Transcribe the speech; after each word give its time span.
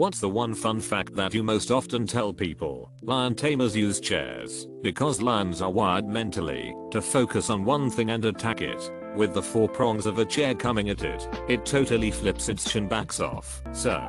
What's 0.00 0.18
the 0.18 0.30
one 0.30 0.54
fun 0.54 0.80
fact 0.80 1.14
that 1.16 1.34
you 1.34 1.42
most 1.42 1.70
often 1.70 2.06
tell 2.06 2.32
people? 2.32 2.90
Lion 3.02 3.34
tamers 3.34 3.76
use 3.76 4.00
chairs 4.00 4.66
because 4.80 5.20
lions 5.20 5.60
are 5.60 5.70
wired 5.70 6.06
mentally 6.06 6.74
to 6.90 7.02
focus 7.02 7.50
on 7.50 7.66
one 7.66 7.90
thing 7.90 8.08
and 8.08 8.24
attack 8.24 8.62
it. 8.62 8.90
With 9.14 9.34
the 9.34 9.42
four 9.42 9.68
prongs 9.68 10.06
of 10.06 10.18
a 10.18 10.24
chair 10.24 10.54
coming 10.54 10.88
at 10.88 11.02
it, 11.02 11.28
it 11.50 11.66
totally 11.66 12.10
flips 12.10 12.48
its 12.48 12.70
shin 12.70 12.88
backs 12.88 13.20
off. 13.20 13.62
So, 13.72 14.00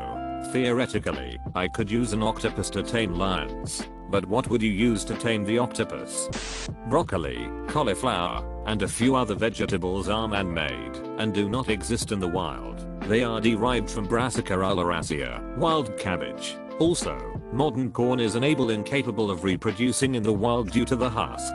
theoretically, 0.53 1.37
I 1.55 1.67
could 1.67 1.91
use 1.91 2.13
an 2.13 2.23
octopus 2.23 2.69
to 2.69 2.83
tame 2.83 3.15
lions. 3.15 3.83
But 4.09 4.25
what 4.25 4.47
would 4.47 4.61
you 4.61 4.71
use 4.71 5.03
to 5.03 5.15
tame 5.15 5.43
the 5.43 5.59
octopus? 5.59 6.69
Broccoli, 6.87 7.49
cauliflower, 7.67 8.63
and 8.65 8.81
a 8.81 8.87
few 8.87 9.17
other 9.17 9.35
vegetables 9.35 10.07
are 10.07 10.29
man-made 10.29 10.95
and 11.17 11.33
do 11.33 11.49
not 11.49 11.67
exist 11.67 12.13
in 12.13 12.21
the 12.21 12.29
wild. 12.29 12.87
They 13.07 13.23
are 13.23 13.41
derived 13.41 13.89
from 13.89 14.05
Brassica 14.05 14.53
oleracea, 14.53 15.57
wild 15.57 15.97
cabbage. 15.97 16.57
Also, 16.79 17.17
modern 17.51 17.91
corn 17.91 18.19
is 18.19 18.35
unable 18.35 18.69
and 18.69 18.79
incapable 18.79 19.29
of 19.29 19.43
reproducing 19.43 20.15
in 20.15 20.23
the 20.23 20.33
wild 20.33 20.71
due 20.71 20.85
to 20.85 20.95
the 20.95 21.09
husk. 21.09 21.53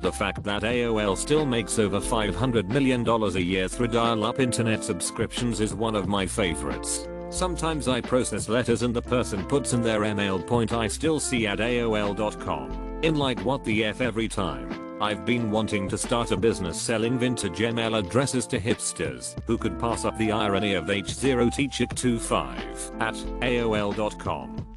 The 0.00 0.12
fact 0.12 0.42
that 0.44 0.62
AOL 0.62 1.16
still 1.16 1.44
makes 1.44 1.78
over 1.78 2.00
$500 2.00 2.68
million 2.68 3.06
a 3.06 3.38
year 3.38 3.68
through 3.68 3.88
dial-up 3.88 4.40
internet 4.40 4.82
subscriptions 4.82 5.60
is 5.60 5.74
one 5.74 5.94
of 5.94 6.08
my 6.08 6.26
favorites. 6.26 7.06
Sometimes 7.30 7.86
I 7.86 8.00
process 8.00 8.48
letters 8.48 8.82
and 8.82 8.94
the 8.94 9.02
person 9.02 9.44
puts 9.44 9.72
in 9.72 9.82
their 9.82 10.04
email 10.04 10.42
point 10.42 10.72
I 10.72 10.88
still 10.88 11.20
see 11.20 11.46
at 11.46 11.58
AOL.com. 11.58 13.00
In 13.02 13.16
like 13.16 13.40
what 13.44 13.64
the 13.64 13.84
F 13.84 14.00
every 14.00 14.28
time. 14.28 14.89
I've 15.02 15.24
been 15.24 15.50
wanting 15.50 15.88
to 15.88 15.96
start 15.96 16.30
a 16.30 16.36
business 16.36 16.78
selling 16.78 17.18
vintage 17.18 17.62
email 17.62 17.94
addresses 17.94 18.46
to 18.48 18.60
hipsters 18.60 19.34
who 19.46 19.56
could 19.56 19.78
pass 19.78 20.04
up 20.04 20.18
the 20.18 20.30
irony 20.30 20.74
of 20.74 20.88
H0Tchick25 20.88 23.00
at 23.00 23.14
AOL.com. 23.14 24.74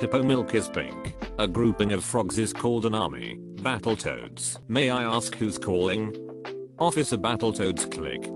Hippo 0.00 0.22
milk 0.22 0.54
is 0.54 0.68
pink. 0.68 1.16
A 1.38 1.48
grouping 1.48 1.92
of 1.92 2.04
frogs 2.04 2.38
is 2.38 2.52
called 2.52 2.84
an 2.84 2.94
army. 2.94 3.38
Battletoads. 3.54 4.58
May 4.68 4.90
I 4.90 5.02
ask 5.02 5.34
who's 5.34 5.56
calling? 5.56 6.14
Officer 6.78 7.16
Battletoads 7.16 7.90
click. 7.90 8.30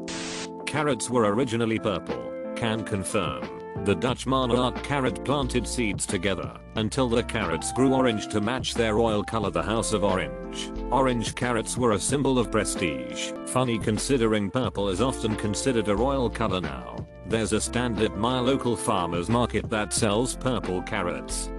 Carrots 0.66 1.10
were 1.10 1.30
originally 1.30 1.78
purple. 1.78 2.24
Can 2.56 2.84
confirm. 2.84 3.57
The 3.84 3.94
Dutch 3.94 4.26
monarch 4.26 4.82
carrot 4.82 5.24
planted 5.24 5.66
seeds 5.66 6.04
together 6.04 6.58
until 6.76 7.08
the 7.08 7.22
carrots 7.22 7.72
grew 7.72 7.94
orange 7.94 8.28
to 8.28 8.40
match 8.40 8.74
their 8.74 8.96
royal 8.96 9.24
color 9.24 9.50
the 9.50 9.62
House 9.62 9.92
of 9.92 10.04
Orange. 10.04 10.70
Orange 10.90 11.34
carrots 11.34 11.78
were 11.78 11.92
a 11.92 11.98
symbol 11.98 12.38
of 12.38 12.50
prestige. 12.50 13.32
Funny 13.46 13.78
considering 13.78 14.50
purple 14.50 14.88
is 14.88 15.00
often 15.00 15.34
considered 15.36 15.88
a 15.88 15.96
royal 15.96 16.28
color 16.28 16.60
now. 16.60 16.96
There's 17.28 17.52
a 17.52 17.60
stand 17.60 18.00
at 18.00 18.16
my 18.16 18.40
local 18.40 18.74
farmer's 18.74 19.28
market 19.28 19.68
that 19.68 19.92
sells 19.92 20.34
purple 20.34 20.80
carrots. 20.80 21.50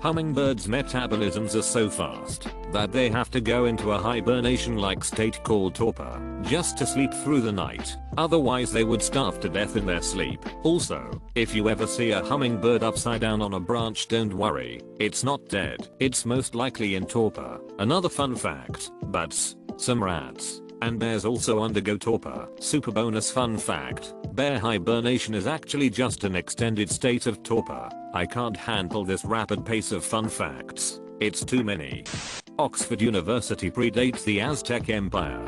Hummingbirds' 0.00 0.68
metabolisms 0.68 1.56
are 1.56 1.62
so 1.62 1.90
fast 1.90 2.46
that 2.70 2.92
they 2.92 3.10
have 3.10 3.28
to 3.32 3.40
go 3.40 3.64
into 3.64 3.90
a 3.90 3.98
hibernation-like 3.98 5.02
state 5.02 5.42
called 5.42 5.74
torpor 5.74 6.40
just 6.42 6.78
to 6.78 6.86
sleep 6.86 7.12
through 7.12 7.40
the 7.40 7.50
night. 7.50 7.96
Otherwise 8.16 8.72
they 8.72 8.84
would 8.84 9.02
starve 9.02 9.40
to 9.40 9.48
death 9.48 9.76
in 9.76 9.84
their 9.84 10.00
sleep. 10.00 10.42
Also, 10.62 11.20
if 11.34 11.56
you 11.56 11.68
ever 11.68 11.88
see 11.88 12.12
a 12.12 12.24
hummingbird 12.24 12.84
upside 12.84 13.20
down 13.20 13.42
on 13.42 13.54
a 13.54 13.60
branch 13.60 14.06
don't 14.06 14.32
worry, 14.32 14.80
it's 15.00 15.24
not 15.24 15.48
dead. 15.48 15.88
It's 15.98 16.24
most 16.24 16.54
likely 16.54 16.94
in 16.94 17.04
torpor. 17.04 17.60
Another 17.80 18.08
fun 18.08 18.36
fact, 18.36 18.92
bats, 19.10 19.56
some 19.76 20.02
rats, 20.02 20.62
and 20.82 20.98
bears 20.98 21.24
also 21.24 21.60
undergo 21.60 21.96
torpor. 21.96 22.48
Super 22.58 22.92
bonus 22.92 23.30
fun 23.30 23.56
fact, 23.56 24.14
bear 24.34 24.58
hibernation 24.58 25.34
is 25.34 25.46
actually 25.46 25.90
just 25.90 26.24
an 26.24 26.34
extended 26.34 26.90
state 26.90 27.26
of 27.26 27.42
torpor. 27.42 27.88
I 28.14 28.26
can't 28.26 28.56
handle 28.56 29.04
this 29.04 29.24
rapid 29.24 29.64
pace 29.64 29.92
of 29.92 30.04
fun 30.04 30.28
facts. 30.28 31.00
It's 31.20 31.44
too 31.44 31.62
many. 31.62 32.04
Oxford 32.58 33.00
University 33.00 33.70
predates 33.70 34.24
the 34.24 34.40
Aztec 34.40 34.88
Empire. 34.88 35.44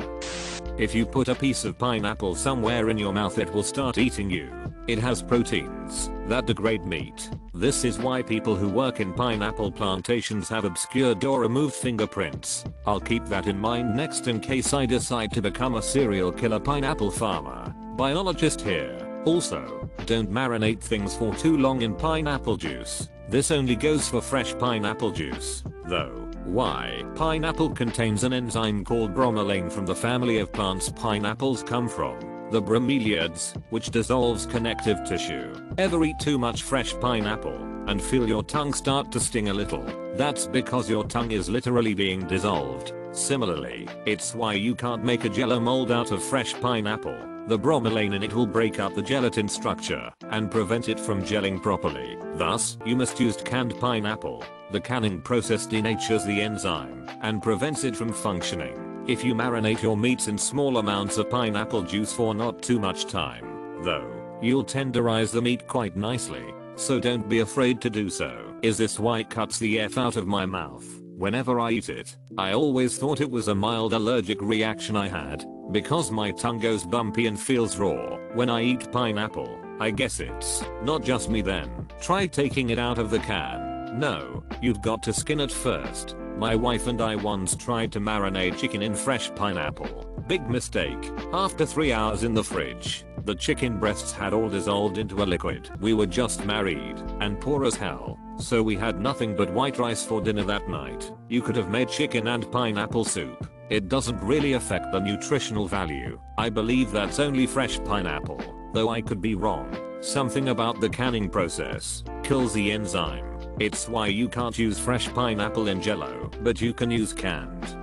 If 0.78 0.94
you 0.94 1.04
put 1.04 1.28
a 1.28 1.34
piece 1.34 1.64
of 1.64 1.78
pineapple 1.78 2.34
somewhere 2.34 2.88
in 2.90 2.98
your 2.98 3.12
mouth 3.12 3.38
it 3.38 3.52
will 3.52 3.62
start 3.62 3.98
eating 3.98 4.30
you. 4.30 4.61
It 4.88 4.98
has 4.98 5.22
proteins 5.22 6.10
that 6.26 6.46
degrade 6.46 6.84
meat. 6.84 7.30
This 7.54 7.84
is 7.84 7.98
why 7.98 8.22
people 8.22 8.56
who 8.56 8.68
work 8.68 8.98
in 9.00 9.12
pineapple 9.12 9.70
plantations 9.70 10.48
have 10.48 10.64
obscured 10.64 11.24
or 11.24 11.40
removed 11.40 11.74
fingerprints. 11.74 12.64
I'll 12.86 13.00
keep 13.00 13.24
that 13.26 13.46
in 13.46 13.58
mind 13.58 13.94
next 13.96 14.26
in 14.26 14.40
case 14.40 14.72
I 14.72 14.86
decide 14.86 15.30
to 15.32 15.42
become 15.42 15.76
a 15.76 15.82
serial 15.82 16.32
killer 16.32 16.58
pineapple 16.58 17.10
farmer. 17.10 17.74
Biologist 17.96 18.60
here. 18.60 18.98
Also, 19.24 19.88
don't 20.06 20.32
marinate 20.32 20.80
things 20.80 21.14
for 21.14 21.32
too 21.34 21.56
long 21.56 21.82
in 21.82 21.94
pineapple 21.94 22.56
juice. 22.56 23.08
This 23.28 23.52
only 23.52 23.76
goes 23.76 24.08
for 24.08 24.20
fresh 24.20 24.52
pineapple 24.58 25.12
juice, 25.12 25.62
though. 25.86 26.28
Why? 26.44 27.04
Pineapple 27.14 27.70
contains 27.70 28.24
an 28.24 28.32
enzyme 28.32 28.84
called 28.84 29.14
bromelain 29.14 29.70
from 29.70 29.86
the 29.86 29.94
family 29.94 30.38
of 30.38 30.52
plants 30.52 30.90
pineapples 30.90 31.62
come 31.62 31.88
from, 31.88 32.18
the 32.52 32.62
bromeliads, 32.62 33.56
which 33.70 33.90
dissolves 33.90 34.44
connective 34.44 35.02
tissue. 35.04 35.54
Ever 35.78 36.04
eat 36.04 36.18
too 36.20 36.38
much 36.38 36.62
fresh 36.62 36.94
pineapple 37.00 37.56
and 37.88 38.00
feel 38.00 38.28
your 38.28 38.42
tongue 38.42 38.74
start 38.74 39.10
to 39.10 39.18
sting 39.18 39.48
a 39.48 39.54
little? 39.54 39.84
That's 40.16 40.46
because 40.46 40.90
your 40.90 41.04
tongue 41.04 41.30
is 41.30 41.48
literally 41.48 41.94
being 41.94 42.26
dissolved. 42.26 42.92
Similarly, 43.12 43.88
it's 44.04 44.34
why 44.34 44.52
you 44.52 44.74
can't 44.74 45.02
make 45.02 45.24
a 45.24 45.30
jello 45.30 45.58
mold 45.58 45.90
out 45.90 46.12
of 46.12 46.22
fresh 46.22 46.52
pineapple. 46.60 47.16
The 47.48 47.58
bromelain 47.58 48.14
in 48.14 48.22
it 48.22 48.34
will 48.34 48.46
break 48.46 48.78
up 48.78 48.94
the 48.94 49.02
gelatin 49.02 49.48
structure 49.48 50.12
and 50.30 50.50
prevent 50.50 50.90
it 50.90 51.00
from 51.00 51.22
gelling 51.22 51.60
properly. 51.60 52.18
Thus, 52.34 52.76
you 52.84 52.96
must 52.96 53.18
use 53.18 53.36
canned 53.36 53.74
pineapple. 53.80 54.44
The 54.70 54.80
canning 54.80 55.22
process 55.22 55.66
denatures 55.66 56.26
the 56.26 56.42
enzyme 56.42 57.08
and 57.22 57.42
prevents 57.42 57.82
it 57.84 57.96
from 57.96 58.12
functioning. 58.12 58.91
If 59.08 59.24
you 59.24 59.34
marinate 59.34 59.82
your 59.82 59.96
meats 59.96 60.28
in 60.28 60.38
small 60.38 60.78
amounts 60.78 61.18
of 61.18 61.28
pineapple 61.28 61.82
juice 61.82 62.12
for 62.12 62.36
not 62.36 62.62
too 62.62 62.78
much 62.78 63.06
time, 63.06 63.82
though, 63.82 64.38
you'll 64.40 64.64
tenderize 64.64 65.32
the 65.32 65.42
meat 65.42 65.66
quite 65.66 65.96
nicely. 65.96 66.54
So 66.76 67.00
don't 67.00 67.28
be 67.28 67.40
afraid 67.40 67.80
to 67.80 67.90
do 67.90 68.08
so. 68.08 68.54
Is 68.62 68.78
this 68.78 69.00
why 69.00 69.24
cuts 69.24 69.58
the 69.58 69.80
F 69.80 69.98
out 69.98 70.14
of 70.14 70.28
my 70.28 70.46
mouth? 70.46 70.86
Whenever 71.16 71.58
I 71.58 71.72
eat 71.72 71.88
it, 71.88 72.16
I 72.38 72.52
always 72.52 72.96
thought 72.96 73.20
it 73.20 73.30
was 73.30 73.48
a 73.48 73.54
mild 73.56 73.92
allergic 73.92 74.40
reaction 74.40 74.96
I 74.96 75.08
had, 75.08 75.44
because 75.72 76.12
my 76.12 76.30
tongue 76.30 76.60
goes 76.60 76.84
bumpy 76.84 77.26
and 77.26 77.38
feels 77.38 77.78
raw 77.78 78.18
when 78.34 78.48
I 78.48 78.62
eat 78.62 78.92
pineapple. 78.92 79.58
I 79.80 79.90
guess 79.90 80.20
it's 80.20 80.62
not 80.84 81.02
just 81.02 81.28
me 81.28 81.42
then. 81.42 81.88
Try 82.00 82.28
taking 82.28 82.70
it 82.70 82.78
out 82.78 82.98
of 82.98 83.10
the 83.10 83.18
can. 83.18 83.98
No, 83.98 84.44
you've 84.62 84.80
got 84.80 85.02
to 85.02 85.12
skin 85.12 85.40
it 85.40 85.50
first. 85.50 86.14
My 86.36 86.56
wife 86.56 86.86
and 86.86 87.00
I 87.00 87.16
once 87.16 87.54
tried 87.54 87.92
to 87.92 88.00
marinate 88.00 88.58
chicken 88.58 88.82
in 88.82 88.94
fresh 88.94 89.32
pineapple. 89.34 90.08
Big 90.26 90.48
mistake. 90.48 91.10
After 91.32 91.64
3 91.64 91.92
hours 91.92 92.24
in 92.24 92.34
the 92.34 92.42
fridge, 92.42 93.04
the 93.24 93.34
chicken 93.34 93.78
breasts 93.78 94.12
had 94.12 94.32
all 94.32 94.48
dissolved 94.48 94.98
into 94.98 95.22
a 95.22 95.24
liquid. 95.24 95.70
We 95.80 95.94
were 95.94 96.06
just 96.06 96.44
married 96.44 96.98
and 97.20 97.40
poor 97.40 97.64
as 97.64 97.76
hell. 97.76 98.18
So 98.38 98.62
we 98.62 98.74
had 98.76 99.00
nothing 99.00 99.36
but 99.36 99.52
white 99.52 99.78
rice 99.78 100.04
for 100.04 100.20
dinner 100.20 100.42
that 100.44 100.68
night. 100.68 101.12
You 101.28 101.42
could 101.42 101.54
have 101.56 101.70
made 101.70 101.88
chicken 101.88 102.26
and 102.26 102.50
pineapple 102.50 103.04
soup. 103.04 103.46
It 103.70 103.88
doesn't 103.88 104.20
really 104.22 104.54
affect 104.54 104.90
the 104.90 105.00
nutritional 105.00 105.68
value. 105.68 106.20
I 106.38 106.50
believe 106.50 106.90
that's 106.90 107.20
only 107.20 107.46
fresh 107.46 107.78
pineapple, 107.84 108.40
though 108.72 108.88
I 108.88 109.00
could 109.00 109.20
be 109.20 109.34
wrong. 109.34 109.76
Something 110.00 110.48
about 110.48 110.80
the 110.80 110.88
canning 110.88 111.28
process 111.28 112.02
kills 112.24 112.52
the 112.52 112.72
enzyme. 112.72 113.31
It's 113.58 113.88
why 113.88 114.06
you 114.06 114.28
can't 114.28 114.58
use 114.58 114.78
fresh 114.78 115.08
pineapple 115.12 115.68
in 115.68 115.82
jello, 115.82 116.30
but 116.42 116.60
you 116.60 116.72
can 116.72 116.90
use 116.90 117.12
canned. 117.12 117.76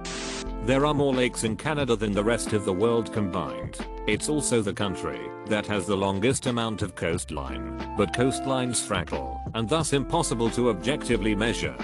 There 0.65 0.85
are 0.85 0.93
more 0.93 1.13
lakes 1.13 1.43
in 1.43 1.55
Canada 1.55 1.95
than 1.95 2.11
the 2.11 2.23
rest 2.23 2.53
of 2.53 2.65
the 2.65 2.73
world 2.73 3.13
combined. 3.13 3.77
It's 4.07 4.29
also 4.29 4.61
the 4.61 4.73
country 4.73 5.19
that 5.47 5.65
has 5.67 5.85
the 5.85 5.95
longest 5.97 6.47
amount 6.47 6.81
of 6.81 6.95
coastline, 6.95 7.77
but 7.97 8.13
coastlines 8.13 8.85
fractal, 8.85 9.39
and 9.53 9.69
thus 9.69 9.93
impossible 9.93 10.49
to 10.51 10.69
objectively 10.69 11.35
measure. 11.35 11.75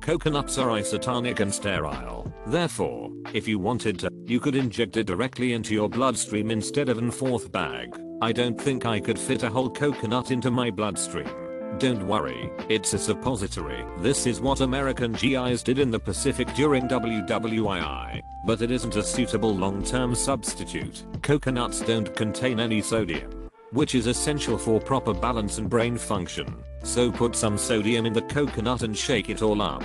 Coconuts 0.00 0.58
are 0.58 0.68
isotonic 0.68 1.40
and 1.40 1.52
sterile. 1.52 2.32
Therefore, 2.46 3.10
if 3.34 3.46
you 3.46 3.58
wanted 3.58 3.98
to, 4.00 4.10
you 4.24 4.40
could 4.40 4.56
inject 4.56 4.96
it 4.96 5.06
directly 5.06 5.52
into 5.52 5.74
your 5.74 5.88
bloodstream 5.88 6.50
instead 6.50 6.88
of 6.88 6.98
an 6.98 7.10
fourth 7.10 7.52
bag. 7.52 7.98
I 8.20 8.32
don't 8.32 8.60
think 8.60 8.84
I 8.84 9.00
could 9.00 9.18
fit 9.18 9.42
a 9.42 9.50
whole 9.50 9.70
coconut 9.70 10.30
into 10.30 10.50
my 10.50 10.70
bloodstream. 10.70 11.47
Don't 11.78 12.08
worry, 12.08 12.50
it's 12.68 12.92
a 12.94 12.98
suppository. 12.98 13.84
This 13.98 14.26
is 14.26 14.40
what 14.40 14.62
American 14.62 15.12
GIs 15.12 15.62
did 15.62 15.78
in 15.78 15.92
the 15.92 16.00
Pacific 16.00 16.52
during 16.54 16.88
WWII, 16.88 18.20
but 18.44 18.62
it 18.62 18.72
isn't 18.72 18.96
a 18.96 19.02
suitable 19.02 19.54
long-term 19.54 20.16
substitute. 20.16 21.04
Coconuts 21.22 21.80
don't 21.82 22.12
contain 22.16 22.58
any 22.58 22.82
sodium, 22.82 23.48
which 23.70 23.94
is 23.94 24.08
essential 24.08 24.58
for 24.58 24.80
proper 24.80 25.14
balance 25.14 25.58
and 25.58 25.70
brain 25.70 25.96
function. 25.96 26.52
So 26.82 27.12
put 27.12 27.36
some 27.36 27.56
sodium 27.56 28.06
in 28.06 28.12
the 28.12 28.22
coconut 28.22 28.82
and 28.82 28.96
shake 28.96 29.30
it 29.30 29.40
all 29.40 29.62
up. 29.62 29.84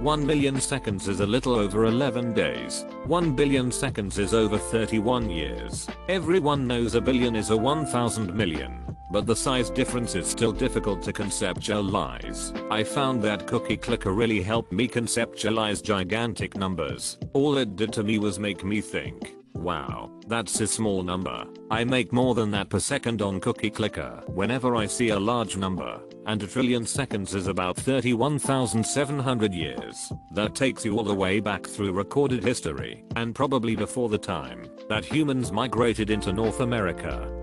1 0.00 0.26
million 0.26 0.60
seconds 0.60 1.06
is 1.06 1.20
a 1.20 1.26
little 1.26 1.54
over 1.54 1.84
11 1.84 2.34
days. 2.34 2.84
1 3.06 3.36
billion 3.36 3.70
seconds 3.70 4.18
is 4.18 4.34
over 4.34 4.58
31 4.58 5.30
years. 5.30 5.86
Everyone 6.08 6.66
knows 6.66 6.96
a 6.96 7.00
billion 7.00 7.36
is 7.36 7.50
a 7.50 7.56
1000 7.56 8.34
million. 8.34 8.89
But 9.10 9.26
the 9.26 9.36
size 9.36 9.70
difference 9.70 10.14
is 10.14 10.26
still 10.26 10.52
difficult 10.52 11.02
to 11.02 11.12
conceptualize. 11.12 12.54
I 12.70 12.84
found 12.84 13.22
that 13.22 13.46
cookie 13.46 13.76
clicker 13.76 14.12
really 14.12 14.42
helped 14.42 14.72
me 14.72 14.88
conceptualize 14.88 15.82
gigantic 15.82 16.56
numbers. 16.56 17.18
All 17.32 17.58
it 17.58 17.76
did 17.76 17.92
to 17.94 18.02
me 18.02 18.18
was 18.18 18.38
make 18.38 18.64
me 18.64 18.80
think, 18.80 19.34
Wow, 19.54 20.10
that's 20.26 20.60
a 20.60 20.66
small 20.66 21.02
number. 21.02 21.44
I 21.70 21.84
make 21.84 22.12
more 22.12 22.34
than 22.34 22.50
that 22.52 22.70
per 22.70 22.78
second 22.78 23.20
on 23.20 23.40
Cookie 23.40 23.68
Clicker 23.68 24.22
whenever 24.26 24.74
I 24.74 24.86
see 24.86 25.10
a 25.10 25.20
large 25.20 25.56
number, 25.56 26.00
and 26.24 26.42
a 26.42 26.46
trillion 26.46 26.86
seconds 26.86 27.34
is 27.34 27.46
about 27.46 27.76
31,700 27.76 29.52
years. 29.52 30.12
That 30.32 30.54
takes 30.54 30.84
you 30.84 30.96
all 30.96 31.04
the 31.04 31.12
way 31.12 31.40
back 31.40 31.66
through 31.66 31.92
recorded 31.92 32.42
history, 32.42 33.04
and 33.16 33.34
probably 33.34 33.76
before 33.76 34.08
the 34.08 34.18
time 34.18 34.66
that 34.88 35.04
humans 35.04 35.52
migrated 35.52 36.08
into 36.10 36.32
North 36.32 36.60
America. 36.60 37.39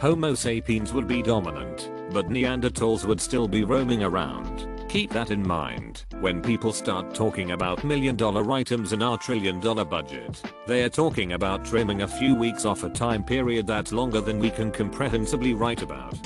Homo 0.00 0.32
sapiens 0.32 0.94
would 0.94 1.06
be 1.06 1.20
dominant, 1.20 1.90
but 2.10 2.30
Neanderthals 2.30 3.04
would 3.04 3.20
still 3.20 3.46
be 3.46 3.64
roaming 3.64 4.02
around. 4.02 4.66
Keep 4.88 5.10
that 5.10 5.30
in 5.30 5.46
mind 5.46 6.06
when 6.20 6.40
people 6.40 6.72
start 6.72 7.14
talking 7.14 7.50
about 7.50 7.84
million 7.84 8.16
dollar 8.16 8.50
items 8.50 8.94
in 8.94 9.02
our 9.02 9.18
trillion 9.18 9.60
dollar 9.60 9.84
budget. 9.84 10.40
They 10.66 10.84
are 10.84 10.88
talking 10.88 11.34
about 11.34 11.66
trimming 11.66 12.00
a 12.00 12.08
few 12.08 12.34
weeks 12.34 12.64
off 12.64 12.82
a 12.82 12.88
time 12.88 13.22
period 13.22 13.66
that's 13.66 13.92
longer 13.92 14.22
than 14.22 14.38
we 14.38 14.48
can 14.48 14.70
comprehensively 14.70 15.52
write 15.52 15.82
about. 15.82 16.18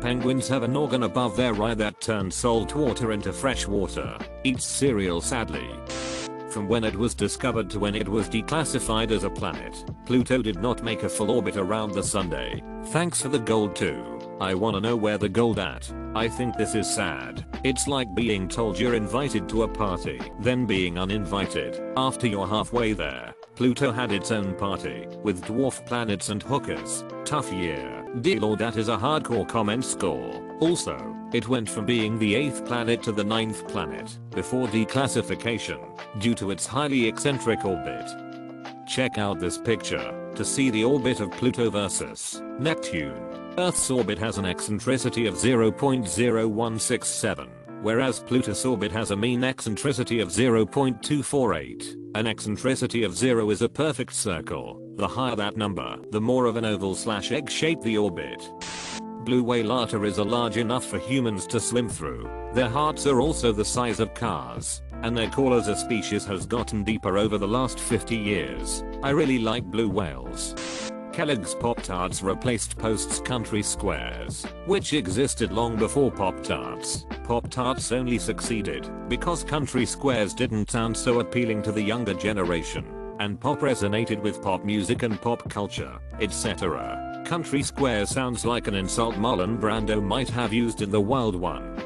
Penguins 0.00 0.48
have 0.48 0.62
an 0.62 0.74
organ 0.74 1.02
above 1.02 1.36
their 1.36 1.62
eye 1.62 1.74
that 1.74 2.00
turns 2.00 2.34
salt 2.34 2.74
water 2.74 3.12
into 3.12 3.34
fresh 3.34 3.66
water. 3.66 4.16
Eats 4.44 4.64
cereal 4.64 5.20
sadly. 5.20 5.68
From 6.50 6.66
when 6.66 6.82
it 6.82 6.96
was 6.96 7.14
discovered 7.14 7.70
to 7.70 7.78
when 7.78 7.94
it 7.94 8.08
was 8.08 8.28
declassified 8.28 9.12
as 9.12 9.22
a 9.22 9.30
planet, 9.30 9.84
Pluto 10.04 10.42
did 10.42 10.60
not 10.60 10.82
make 10.82 11.04
a 11.04 11.08
full 11.08 11.30
orbit 11.30 11.56
around 11.56 11.92
the 11.92 12.02
Sunday. 12.02 12.60
Thanks 12.86 13.22
for 13.22 13.28
the 13.28 13.38
gold 13.38 13.76
too. 13.76 14.18
I 14.40 14.54
wanna 14.54 14.80
know 14.80 14.96
where 14.96 15.16
the 15.16 15.28
gold 15.28 15.60
at. 15.60 15.88
I 16.16 16.26
think 16.26 16.56
this 16.56 16.74
is 16.74 16.92
sad. 16.92 17.44
It's 17.62 17.86
like 17.86 18.12
being 18.16 18.48
told 18.48 18.80
you're 18.80 18.94
invited 18.96 19.48
to 19.50 19.62
a 19.62 19.68
party, 19.68 20.20
then 20.40 20.66
being 20.66 20.98
uninvited 20.98 21.80
after 21.96 22.26
you're 22.26 22.48
halfway 22.48 22.94
there. 22.94 23.32
Pluto 23.54 23.92
had 23.92 24.10
its 24.10 24.32
own 24.32 24.56
party, 24.56 25.06
with 25.22 25.44
dwarf 25.44 25.86
planets 25.86 26.30
and 26.30 26.42
hookers. 26.42 27.04
Tough 27.24 27.52
year. 27.52 28.04
Dear 28.22 28.40
lord 28.40 28.58
that 28.58 28.76
is 28.76 28.88
a 28.88 28.96
hardcore 28.96 29.48
comment 29.48 29.84
score. 29.84 30.42
Also, 30.58 30.98
it 31.32 31.48
went 31.48 31.68
from 31.68 31.86
being 31.86 32.18
the 32.18 32.34
8th 32.34 32.66
planet 32.66 33.02
to 33.04 33.12
the 33.12 33.24
ninth 33.24 33.66
planet, 33.68 34.18
before 34.30 34.66
declassification, 34.68 35.78
due 36.18 36.34
to 36.34 36.50
its 36.50 36.66
highly 36.66 37.06
eccentric 37.06 37.64
orbit. 37.64 38.10
Check 38.88 39.18
out 39.18 39.38
this 39.38 39.58
picture, 39.58 40.32
to 40.34 40.44
see 40.44 40.70
the 40.70 40.82
orbit 40.82 41.20
of 41.20 41.30
Pluto 41.30 41.70
versus 41.70 42.42
Neptune. 42.58 43.22
Earth's 43.58 43.88
orbit 43.90 44.18
has 44.18 44.38
an 44.38 44.44
eccentricity 44.44 45.26
of 45.26 45.34
0.0167, 45.34 47.48
whereas 47.82 48.18
Pluto's 48.20 48.64
orbit 48.64 48.90
has 48.90 49.12
a 49.12 49.16
mean 49.16 49.44
eccentricity 49.44 50.18
of 50.20 50.28
0.248. 50.28 51.96
An 52.16 52.26
eccentricity 52.26 53.04
of 53.04 53.16
0 53.16 53.50
is 53.50 53.62
a 53.62 53.68
perfect 53.68 54.12
circle. 54.12 54.82
The 54.96 55.06
higher 55.06 55.36
that 55.36 55.56
number, 55.56 55.96
the 56.10 56.20
more 56.20 56.46
of 56.46 56.56
an 56.56 56.64
oval 56.64 56.96
slash 56.96 57.30
egg 57.30 57.48
shape 57.48 57.82
the 57.82 57.98
orbit. 57.98 58.50
Blue 59.30 59.44
whale 59.44 59.70
arteries 59.70 60.18
are 60.18 60.24
large 60.24 60.56
enough 60.56 60.84
for 60.84 60.98
humans 60.98 61.46
to 61.46 61.60
swim 61.60 61.88
through. 61.88 62.28
Their 62.52 62.68
hearts 62.68 63.06
are 63.06 63.20
also 63.20 63.52
the 63.52 63.64
size 63.64 64.00
of 64.00 64.12
cars, 64.12 64.82
and 65.02 65.16
their 65.16 65.30
call 65.30 65.54
as 65.54 65.68
a 65.68 65.76
species 65.76 66.24
has 66.24 66.46
gotten 66.46 66.82
deeper 66.82 67.16
over 67.16 67.38
the 67.38 67.46
last 67.46 67.78
50 67.78 68.16
years. 68.16 68.82
I 69.04 69.10
really 69.10 69.38
like 69.38 69.62
blue 69.62 69.88
whales. 69.88 70.56
Kellogg's 71.12 71.54
Pop-Tarts 71.54 72.22
replaced 72.22 72.76
Post's 72.76 73.20
Country 73.20 73.62
Squares, 73.62 74.44
which 74.66 74.94
existed 74.94 75.52
long 75.52 75.76
before 75.76 76.10
Pop-Tarts. 76.10 77.06
Pop-Tarts 77.22 77.92
only 77.92 78.18
succeeded 78.18 78.90
because 79.08 79.44
Country 79.44 79.86
Squares 79.86 80.34
didn't 80.34 80.72
sound 80.72 80.96
so 80.96 81.20
appealing 81.20 81.62
to 81.62 81.70
the 81.70 81.80
younger 81.80 82.14
generation, 82.14 82.84
and 83.20 83.38
pop 83.38 83.60
resonated 83.60 84.20
with 84.22 84.42
pop 84.42 84.64
music 84.64 85.04
and 85.04 85.20
pop 85.20 85.48
culture, 85.48 85.96
etc. 86.18 87.09
Country 87.30 87.62
square 87.62 88.06
sounds 88.06 88.44
like 88.44 88.66
an 88.66 88.74
insult 88.74 89.14
Marlon 89.14 89.56
Brando 89.56 90.02
might 90.02 90.28
have 90.30 90.52
used 90.52 90.82
in 90.82 90.90
The 90.90 91.00
Wild 91.00 91.36
One. 91.36 91.80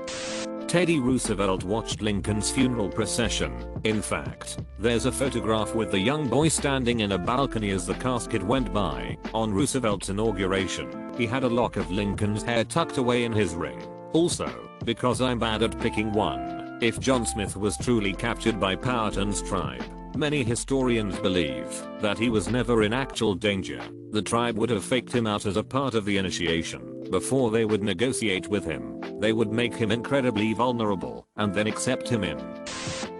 Teddy 0.66 0.98
Roosevelt 0.98 1.64
watched 1.64 2.00
Lincoln's 2.00 2.50
funeral 2.50 2.88
procession. 2.88 3.52
In 3.84 4.00
fact, 4.00 4.60
there's 4.78 5.04
a 5.04 5.12
photograph 5.12 5.74
with 5.74 5.90
the 5.90 5.98
young 5.98 6.28
boy 6.28 6.48
standing 6.48 7.00
in 7.00 7.12
a 7.12 7.18
balcony 7.18 7.72
as 7.72 7.84
the 7.84 7.92
casket 7.96 8.42
went 8.42 8.72
by. 8.72 9.18
On 9.34 9.52
Roosevelt's 9.52 10.08
inauguration, 10.08 11.12
he 11.14 11.26
had 11.26 11.44
a 11.44 11.48
lock 11.60 11.76
of 11.76 11.90
Lincoln's 11.90 12.42
hair 12.42 12.64
tucked 12.64 12.96
away 12.96 13.24
in 13.24 13.32
his 13.32 13.54
ring. 13.54 13.82
Also, 14.14 14.50
because 14.86 15.20
I'm 15.20 15.38
bad 15.38 15.62
at 15.62 15.78
picking 15.78 16.10
one, 16.10 16.78
if 16.80 16.98
John 17.00 17.26
Smith 17.26 17.54
was 17.54 17.76
truly 17.76 18.14
captured 18.14 18.58
by 18.58 18.76
Powhatan's 18.76 19.42
tribe, 19.42 19.84
many 20.16 20.42
historians 20.42 21.18
believe 21.18 21.66
that 22.00 22.18
he 22.18 22.30
was 22.30 22.48
never 22.48 22.82
in 22.82 22.92
actual 22.92 23.34
danger. 23.34 23.80
The 24.10 24.22
tribe 24.22 24.56
would 24.58 24.70
have 24.70 24.84
faked 24.84 25.12
him 25.12 25.26
out 25.26 25.46
as 25.46 25.56
a 25.56 25.62
part 25.64 25.94
of 25.94 26.04
the 26.04 26.16
initiation 26.16 27.08
before 27.10 27.50
they 27.50 27.64
would 27.64 27.82
negotiate 27.82 28.48
with 28.48 28.64
him. 28.64 29.00
They 29.20 29.32
would 29.32 29.52
make 29.52 29.74
him 29.74 29.90
incredibly 29.90 30.52
vulnerable 30.52 31.26
and 31.36 31.54
then 31.54 31.66
accept 31.66 32.08
him 32.08 32.24
in. 32.24 32.38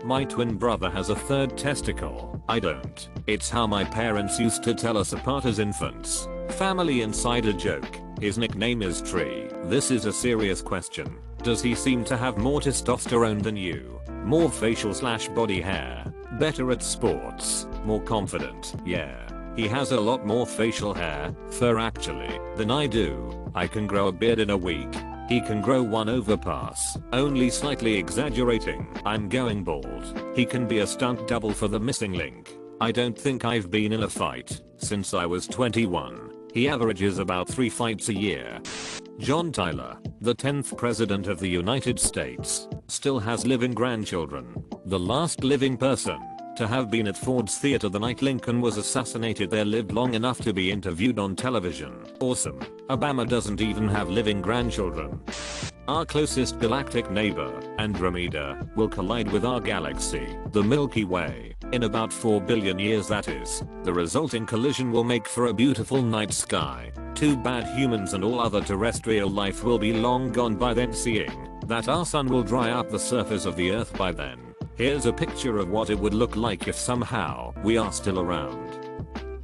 My 0.04 0.24
twin 0.24 0.56
brother 0.56 0.90
has 0.90 1.10
a 1.10 1.16
third 1.16 1.56
testicle. 1.56 2.42
I 2.48 2.60
don't. 2.60 3.08
It's 3.26 3.48
how 3.48 3.66
my 3.66 3.84
parents 3.84 4.38
used 4.38 4.62
to 4.64 4.74
tell 4.74 4.98
us 4.98 5.12
apart 5.12 5.44
as 5.46 5.58
infants. 5.58 6.28
Family 6.50 7.02
insider 7.02 7.52
joke. 7.52 7.98
His 8.20 8.36
nickname 8.38 8.82
is 8.82 9.00
Tree. 9.00 9.48
This 9.64 9.90
is 9.90 10.04
a 10.04 10.12
serious 10.12 10.60
question. 10.60 11.18
Does 11.44 11.60
he 11.60 11.74
seem 11.74 12.04
to 12.04 12.16
have 12.16 12.38
more 12.38 12.58
testosterone 12.58 13.42
than 13.42 13.54
you? 13.54 14.00
More 14.24 14.50
facial 14.50 14.94
slash 14.94 15.28
body 15.28 15.60
hair? 15.60 16.10
Better 16.40 16.72
at 16.72 16.82
sports? 16.82 17.66
More 17.84 18.00
confident? 18.00 18.74
Yeah. 18.82 19.28
He 19.54 19.68
has 19.68 19.92
a 19.92 20.00
lot 20.00 20.24
more 20.24 20.46
facial 20.46 20.94
hair, 20.94 21.36
fur 21.50 21.78
actually, 21.78 22.40
than 22.56 22.70
I 22.70 22.86
do. 22.86 23.52
I 23.54 23.66
can 23.66 23.86
grow 23.86 24.08
a 24.08 24.12
beard 24.12 24.38
in 24.38 24.48
a 24.48 24.56
week. 24.56 24.88
He 25.28 25.42
can 25.42 25.60
grow 25.60 25.82
one 25.82 26.08
overpass, 26.08 26.96
only 27.12 27.50
slightly 27.50 27.94
exaggerating. 27.94 28.88
I'm 29.04 29.28
going 29.28 29.64
bald. 29.64 30.18
He 30.34 30.46
can 30.46 30.66
be 30.66 30.78
a 30.78 30.86
stunt 30.86 31.28
double 31.28 31.52
for 31.52 31.68
the 31.68 31.78
missing 31.78 32.14
link. 32.14 32.56
I 32.80 32.90
don't 32.90 33.18
think 33.18 33.44
I've 33.44 33.70
been 33.70 33.92
in 33.92 34.04
a 34.04 34.08
fight 34.08 34.62
since 34.78 35.12
I 35.12 35.26
was 35.26 35.46
21. 35.46 36.33
He 36.54 36.68
averages 36.68 37.18
about 37.18 37.48
3 37.48 37.68
fights 37.68 38.08
a 38.10 38.14
year. 38.14 38.60
John 39.18 39.50
Tyler, 39.50 39.98
the 40.20 40.36
10th 40.36 40.76
President 40.78 41.26
of 41.26 41.40
the 41.40 41.48
United 41.48 41.98
States, 41.98 42.68
still 42.86 43.18
has 43.18 43.44
living 43.44 43.72
grandchildren. 43.72 44.64
The 44.84 44.98
last 44.98 45.42
living 45.42 45.76
person 45.76 46.20
to 46.56 46.68
have 46.68 46.90
been 46.90 47.08
at 47.08 47.16
Ford's 47.16 47.58
Theater 47.58 47.88
the 47.88 47.98
night 47.98 48.22
Lincoln 48.22 48.60
was 48.60 48.76
assassinated 48.76 49.50
there 49.50 49.64
lived 49.64 49.92
long 49.92 50.14
enough 50.14 50.40
to 50.42 50.52
be 50.52 50.70
interviewed 50.70 51.18
on 51.18 51.34
television. 51.34 51.92
Awesome. 52.20 52.60
Obama 52.88 53.28
doesn't 53.28 53.60
even 53.60 53.88
have 53.88 54.08
living 54.08 54.40
grandchildren. 54.40 55.20
Our 55.88 56.06
closest 56.06 56.60
galactic 56.60 57.10
neighbor, 57.10 57.60
Andromeda, 57.78 58.66
will 58.76 58.88
collide 58.88 59.30
with 59.30 59.44
our 59.44 59.60
galaxy, 59.60 60.36
the 60.52 60.62
Milky 60.62 61.04
Way, 61.04 61.54
in 61.72 61.82
about 61.82 62.12
4 62.12 62.40
billion 62.40 62.78
years 62.78 63.08
that 63.08 63.28
is. 63.28 63.62
The 63.82 63.92
resulting 63.92 64.46
collision 64.46 64.92
will 64.92 65.04
make 65.04 65.28
for 65.28 65.46
a 65.46 65.54
beautiful 65.54 66.02
night 66.02 66.32
sky. 66.32 66.92
Too 67.14 67.36
bad 67.36 67.66
humans 67.76 68.14
and 68.14 68.24
all 68.24 68.40
other 68.40 68.62
terrestrial 68.62 69.28
life 69.28 69.64
will 69.64 69.78
be 69.78 69.92
long 69.92 70.32
gone 70.32 70.54
by 70.56 70.72
then 70.72 70.92
seeing 70.92 71.48
that 71.66 71.88
our 71.88 72.06
sun 72.06 72.28
will 72.28 72.42
dry 72.42 72.70
up 72.70 72.90
the 72.90 72.98
surface 72.98 73.44
of 73.44 73.56
the 73.56 73.70
earth 73.72 73.96
by 73.96 74.12
then. 74.12 74.43
Here's 74.76 75.06
a 75.06 75.12
picture 75.12 75.58
of 75.58 75.70
what 75.70 75.88
it 75.88 75.98
would 76.00 76.14
look 76.14 76.34
like 76.34 76.66
if 76.66 76.74
somehow 76.74 77.54
we 77.62 77.76
are 77.76 77.92
still 77.92 78.18
around. 78.18 78.76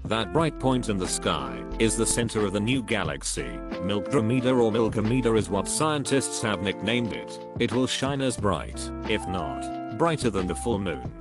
That 0.04 0.32
bright 0.32 0.58
point 0.58 0.88
in 0.88 0.98
the 0.98 1.06
sky 1.06 1.62
is 1.78 1.96
the 1.96 2.04
center 2.04 2.44
of 2.44 2.52
the 2.52 2.58
new 2.58 2.82
galaxy. 2.82 3.46
Milkdromeda 3.84 4.46
or 4.46 4.72
Milkomeda 4.72 5.38
is 5.38 5.48
what 5.48 5.68
scientists 5.68 6.42
have 6.42 6.62
nicknamed 6.62 7.12
it. 7.12 7.38
It 7.60 7.72
will 7.72 7.86
shine 7.86 8.20
as 8.20 8.36
bright, 8.36 8.90
if 9.08 9.24
not 9.28 9.96
brighter 9.96 10.30
than 10.30 10.48
the 10.48 10.54
full 10.56 10.80
moon. 10.80 11.12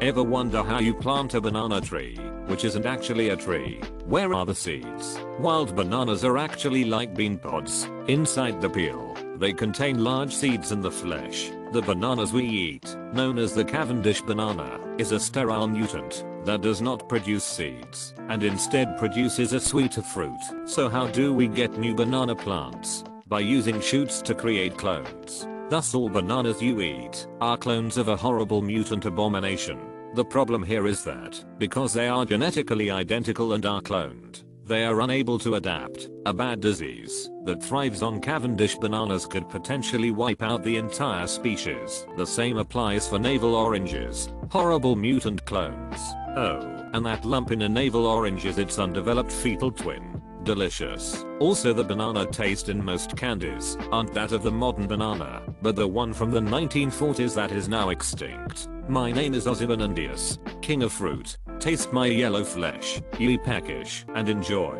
Ever 0.00 0.22
wonder 0.22 0.62
how 0.62 0.78
you 0.78 0.94
plant 0.94 1.34
a 1.34 1.40
banana 1.40 1.82
tree, 1.82 2.16
which 2.46 2.64
isn't 2.64 2.86
actually 2.86 3.28
a 3.28 3.36
tree? 3.36 3.82
Where 4.06 4.32
are 4.32 4.46
the 4.46 4.54
seeds? 4.54 5.18
Wild 5.38 5.76
bananas 5.76 6.24
are 6.24 6.38
actually 6.38 6.84
like 6.84 7.14
bean 7.14 7.36
pods. 7.36 7.86
Inside 8.08 8.62
the 8.62 8.70
peel, 8.70 9.14
they 9.36 9.52
contain 9.52 10.02
large 10.02 10.34
seeds 10.34 10.72
in 10.72 10.80
the 10.80 10.90
flesh. 10.90 11.50
The 11.72 11.80
bananas 11.80 12.34
we 12.34 12.44
eat, 12.44 12.94
known 13.14 13.38
as 13.38 13.54
the 13.54 13.64
Cavendish 13.64 14.20
banana, 14.20 14.78
is 14.98 15.12
a 15.12 15.18
sterile 15.18 15.66
mutant 15.66 16.22
that 16.44 16.60
does 16.60 16.82
not 16.82 17.08
produce 17.08 17.44
seeds 17.44 18.12
and 18.28 18.42
instead 18.42 18.98
produces 18.98 19.54
a 19.54 19.60
sweeter 19.60 20.02
fruit. 20.02 20.38
So 20.66 20.90
how 20.90 21.06
do 21.06 21.32
we 21.32 21.48
get 21.48 21.78
new 21.78 21.94
banana 21.94 22.36
plants? 22.36 23.04
By 23.26 23.40
using 23.40 23.80
shoots 23.80 24.20
to 24.20 24.34
create 24.34 24.76
clones. 24.76 25.48
Thus 25.70 25.94
all 25.94 26.10
bananas 26.10 26.60
you 26.60 26.82
eat 26.82 27.26
are 27.40 27.56
clones 27.56 27.96
of 27.96 28.08
a 28.08 28.16
horrible 28.18 28.60
mutant 28.60 29.06
abomination. 29.06 29.78
The 30.12 30.26
problem 30.26 30.62
here 30.62 30.86
is 30.86 31.02
that, 31.04 31.42
because 31.56 31.94
they 31.94 32.08
are 32.08 32.26
genetically 32.26 32.90
identical 32.90 33.54
and 33.54 33.64
are 33.64 33.80
cloned, 33.80 34.44
They 34.64 34.84
are 34.84 35.00
unable 35.00 35.40
to 35.40 35.56
adapt, 35.56 36.08
a 36.24 36.32
bad 36.32 36.60
disease 36.60 37.28
that 37.44 37.62
thrives 37.62 38.00
on 38.00 38.20
Cavendish 38.20 38.76
bananas 38.76 39.26
could 39.26 39.48
potentially 39.48 40.12
wipe 40.12 40.40
out 40.40 40.62
the 40.62 40.76
entire 40.76 41.26
species. 41.26 42.06
The 42.16 42.26
same 42.26 42.58
applies 42.58 43.08
for 43.08 43.18
navel 43.18 43.56
oranges, 43.56 44.28
horrible 44.50 44.94
mutant 44.94 45.44
clones. 45.46 45.98
Oh, 46.36 46.88
and 46.92 47.04
that 47.04 47.24
lump 47.24 47.50
in 47.50 47.62
a 47.62 47.68
navel 47.68 48.06
orange 48.06 48.44
is 48.44 48.58
its 48.58 48.78
undeveloped 48.78 49.32
fetal 49.32 49.72
twin. 49.72 50.22
Delicious. 50.44 51.24
Also 51.40 51.72
the 51.72 51.84
banana 51.84 52.26
taste 52.26 52.68
in 52.68 52.84
most 52.84 53.16
candies 53.16 53.76
aren't 53.90 54.14
that 54.14 54.32
of 54.32 54.42
the 54.44 54.50
modern 54.50 54.86
banana, 54.86 55.42
but 55.60 55.74
the 55.74 55.86
one 55.86 56.12
from 56.12 56.30
the 56.30 56.40
1940s 56.40 57.34
that 57.34 57.50
is 57.50 57.68
now 57.68 57.90
extinct. 57.90 58.68
My 58.88 59.10
name 59.10 59.34
is 59.34 59.46
Ozymandias, 59.46 60.38
king 60.60 60.82
of 60.82 60.92
fruit. 60.92 61.36
Taste 61.62 61.92
my 61.92 62.06
yellow 62.06 62.42
flesh, 62.42 63.00
ye 63.20 63.38
peckish, 63.38 64.04
and 64.16 64.28
enjoy. 64.28 64.76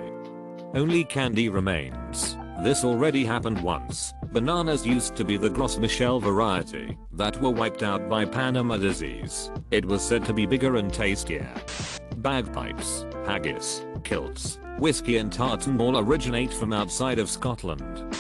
Only 0.75 1.05
candy 1.05 1.49
remains. 1.49 2.37
This 2.65 2.83
already 2.83 3.25
happened 3.25 3.63
once. 3.63 4.13
Bananas 4.33 4.85
used 4.85 5.15
to 5.15 5.25
be 5.25 5.37
the 5.37 5.49
Gros 5.49 5.79
Michel 5.79 6.19
variety 6.19 6.99
that 7.13 7.41
were 7.41 7.51
wiped 7.51 7.85
out 7.85 8.09
by 8.09 8.25
Panama 8.25 8.79
disease. 8.79 9.53
It 9.71 9.85
was 9.85 10.03
said 10.03 10.25
to 10.25 10.33
be 10.33 10.45
bigger 10.45 10.75
and 10.75 10.93
tastier. 10.93 11.49
Bagpipes, 12.17 13.07
haggis, 13.27 13.85
kilts, 14.03 14.59
whiskey 14.81 15.19
and 15.19 15.33
tartan 15.33 15.81
all 15.81 15.99
originate 15.99 16.53
from 16.53 16.73
outside 16.73 17.21
of 17.21 17.31
Scotland. 17.31 18.13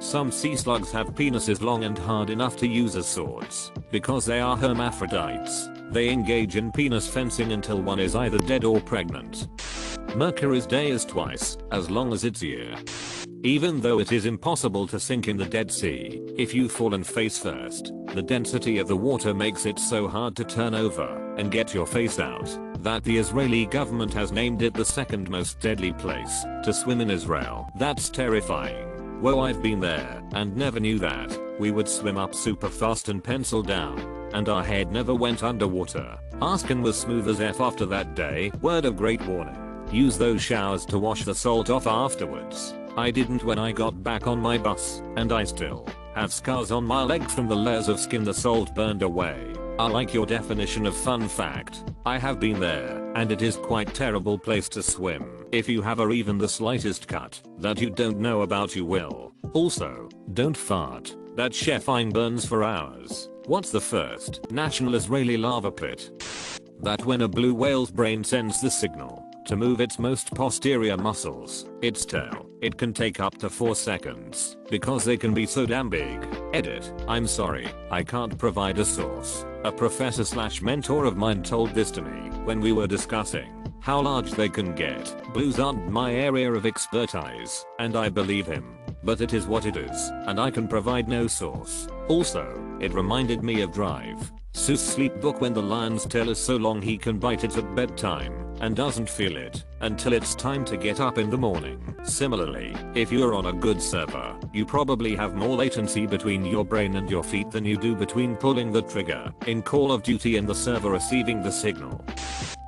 Some 0.00 0.30
sea 0.30 0.56
slugs 0.56 0.92
have 0.92 1.14
penises 1.14 1.62
long 1.62 1.84
and 1.84 1.96
hard 1.96 2.28
enough 2.28 2.58
to 2.58 2.68
use 2.68 2.94
as 2.94 3.06
swords. 3.06 3.72
Because 3.90 4.26
they 4.26 4.40
are 4.40 4.58
hermaphrodites, 4.58 5.70
they 5.92 6.08
engage 6.08 6.56
in 6.56 6.72
penis 6.72 7.06
fencing 7.06 7.52
until 7.52 7.80
one 7.80 8.00
is 8.00 8.16
either 8.16 8.38
dead 8.38 8.64
or 8.64 8.80
pregnant. 8.80 9.48
Mercury's 10.16 10.66
day 10.66 10.90
is 10.90 11.04
twice 11.04 11.56
as 11.70 11.90
long 11.90 12.12
as 12.12 12.24
its 12.24 12.42
year. 12.42 12.74
Even 13.44 13.80
though 13.80 13.98
it 13.98 14.12
is 14.12 14.24
impossible 14.24 14.86
to 14.86 15.00
sink 15.00 15.26
in 15.26 15.36
the 15.36 15.44
Dead 15.44 15.70
Sea, 15.70 16.22
if 16.36 16.54
you 16.54 16.68
fall 16.68 16.94
and 16.94 17.04
face 17.04 17.38
first, 17.38 17.92
the 18.14 18.22
density 18.22 18.78
of 18.78 18.86
the 18.86 18.96
water 18.96 19.34
makes 19.34 19.66
it 19.66 19.78
so 19.78 20.06
hard 20.06 20.36
to 20.36 20.44
turn 20.44 20.74
over 20.74 21.34
and 21.36 21.50
get 21.50 21.74
your 21.74 21.86
face 21.86 22.20
out 22.20 22.48
that 22.82 23.02
the 23.04 23.16
Israeli 23.16 23.66
government 23.66 24.12
has 24.14 24.32
named 24.32 24.62
it 24.62 24.74
the 24.74 24.84
second 24.84 25.28
most 25.28 25.60
deadly 25.60 25.92
place 25.92 26.44
to 26.62 26.72
swim 26.72 27.00
in 27.00 27.10
Israel. 27.10 27.68
That's 27.76 28.08
terrifying. 28.10 28.86
Whoa 29.20 29.40
I've 29.40 29.62
been 29.62 29.80
there 29.80 30.22
and 30.32 30.56
never 30.56 30.80
knew 30.80 30.98
that. 30.98 31.36
We 31.58 31.70
would 31.70 31.88
swim 31.88 32.16
up 32.16 32.34
super 32.34 32.68
fast 32.68 33.08
and 33.08 33.22
pencil 33.22 33.62
down. 33.62 34.21
And 34.32 34.48
our 34.48 34.64
head 34.64 34.90
never 34.90 35.14
went 35.14 35.42
underwater. 35.42 36.18
Askin 36.40 36.82
was 36.82 36.98
smooth 36.98 37.28
as 37.28 37.40
F 37.40 37.60
after 37.60 37.86
that 37.86 38.14
day. 38.14 38.50
Word 38.60 38.84
of 38.84 38.96
great 38.96 39.20
warning. 39.26 39.56
Use 39.90 40.16
those 40.16 40.42
showers 40.42 40.86
to 40.86 40.98
wash 40.98 41.24
the 41.24 41.34
salt 41.34 41.68
off 41.70 41.86
afterwards. 41.86 42.74
I 42.96 43.10
didn't 43.10 43.44
when 43.44 43.58
I 43.58 43.72
got 43.72 44.02
back 44.02 44.26
on 44.26 44.40
my 44.40 44.58
bus, 44.58 45.02
and 45.16 45.32
I 45.32 45.44
still 45.44 45.86
have 46.14 46.32
scars 46.32 46.70
on 46.70 46.84
my 46.84 47.02
legs 47.02 47.34
from 47.34 47.48
the 47.48 47.56
layers 47.56 47.88
of 47.88 47.98
skin 47.98 48.24
the 48.24 48.34
salt 48.34 48.74
burned 48.74 49.02
away. 49.02 49.54
I 49.78 49.88
like 49.88 50.12
your 50.12 50.26
definition 50.26 50.84
of 50.84 50.94
fun 50.94 51.26
fact. 51.28 51.84
I 52.04 52.18
have 52.18 52.38
been 52.38 52.60
there, 52.60 53.10
and 53.14 53.32
it 53.32 53.40
is 53.40 53.56
quite 53.56 53.94
terrible 53.94 54.38
place 54.38 54.68
to 54.70 54.82
swim. 54.82 55.46
If 55.52 55.68
you 55.68 55.80
have 55.80 56.00
or 56.00 56.10
even 56.10 56.36
the 56.36 56.48
slightest 56.48 57.08
cut 57.08 57.40
that 57.58 57.80
you 57.80 57.88
don't 57.88 58.18
know 58.18 58.42
about 58.42 58.76
you 58.76 58.84
will. 58.84 59.32
Also, 59.54 60.08
don't 60.34 60.56
fart. 60.56 61.16
That 61.36 61.54
chef 61.54 61.84
fine 61.84 62.10
burns 62.10 62.44
for 62.44 62.62
hours. 62.62 63.30
What's 63.46 63.72
the 63.72 63.80
first? 63.80 64.40
National 64.52 64.94
Israeli 64.94 65.36
lava 65.36 65.72
pit. 65.72 66.10
That 66.80 67.04
when 67.04 67.22
a 67.22 67.28
blue 67.28 67.54
whale's 67.54 67.90
brain 67.90 68.22
sends 68.22 68.60
the 68.60 68.70
signal 68.70 69.24
to 69.46 69.56
move 69.56 69.80
its 69.80 69.98
most 69.98 70.32
posterior 70.32 70.96
muscles, 70.96 71.66
its 71.82 72.04
tail, 72.04 72.46
it 72.60 72.78
can 72.78 72.92
take 72.92 73.18
up 73.18 73.36
to 73.38 73.50
4 73.50 73.74
seconds 73.74 74.56
because 74.70 75.04
they 75.04 75.16
can 75.16 75.34
be 75.34 75.44
so 75.44 75.66
damn 75.66 75.90
big. 75.90 76.24
Edit. 76.52 76.92
I'm 77.08 77.26
sorry, 77.26 77.68
I 77.90 78.04
can't 78.04 78.38
provide 78.38 78.78
a 78.78 78.84
source. 78.84 79.44
A 79.64 79.72
professor 79.72 80.24
slash 80.24 80.62
mentor 80.62 81.04
of 81.04 81.16
mine 81.16 81.42
told 81.42 81.74
this 81.74 81.90
to 81.92 82.02
me 82.02 82.30
when 82.44 82.60
we 82.60 82.70
were 82.70 82.86
discussing 82.86 83.48
how 83.80 84.00
large 84.00 84.30
they 84.30 84.48
can 84.48 84.72
get. 84.76 85.32
Blues 85.34 85.58
aren't 85.58 85.90
my 85.90 86.14
area 86.14 86.52
of 86.52 86.64
expertise, 86.64 87.66
and 87.80 87.96
I 87.96 88.08
believe 88.08 88.46
him. 88.46 88.78
But 89.04 89.20
it 89.20 89.32
is 89.32 89.46
what 89.46 89.66
it 89.66 89.76
is, 89.76 90.10
and 90.26 90.40
I 90.40 90.50
can 90.50 90.68
provide 90.68 91.08
no 91.08 91.26
source. 91.26 91.88
Also, 92.08 92.46
it 92.80 92.94
reminded 92.94 93.42
me 93.42 93.62
of 93.62 93.72
Drive. 93.72 94.32
Seuss 94.54 94.78
sleep 94.78 95.14
book 95.20 95.40
when 95.40 95.54
the 95.54 95.62
lion's 95.62 96.04
tail 96.04 96.28
is 96.28 96.38
so 96.38 96.56
long 96.56 96.82
he 96.82 96.98
can 96.98 97.18
bite 97.18 97.42
it 97.42 97.56
at 97.56 97.74
bedtime 97.74 98.32
and 98.60 98.76
doesn't 98.76 99.08
feel 99.08 99.36
it 99.36 99.64
until 99.80 100.12
it's 100.12 100.34
time 100.34 100.64
to 100.66 100.76
get 100.76 101.00
up 101.00 101.18
in 101.18 101.30
the 101.30 101.38
morning. 101.38 101.96
Similarly, 102.04 102.76
if 102.94 103.10
you're 103.10 103.34
on 103.34 103.46
a 103.46 103.52
good 103.52 103.82
server, 103.82 104.36
you 104.52 104.66
probably 104.66 105.16
have 105.16 105.34
more 105.34 105.56
latency 105.56 106.06
between 106.06 106.44
your 106.44 106.64
brain 106.64 106.96
and 106.96 107.10
your 107.10 107.24
feet 107.24 107.50
than 107.50 107.64
you 107.64 107.76
do 107.76 107.96
between 107.96 108.36
pulling 108.36 108.70
the 108.70 108.82
trigger 108.82 109.32
in 109.46 109.62
Call 109.62 109.90
of 109.90 110.02
Duty 110.02 110.36
and 110.36 110.46
the 110.46 110.54
server 110.54 110.90
receiving 110.90 111.42
the 111.42 111.50
signal. 111.50 112.04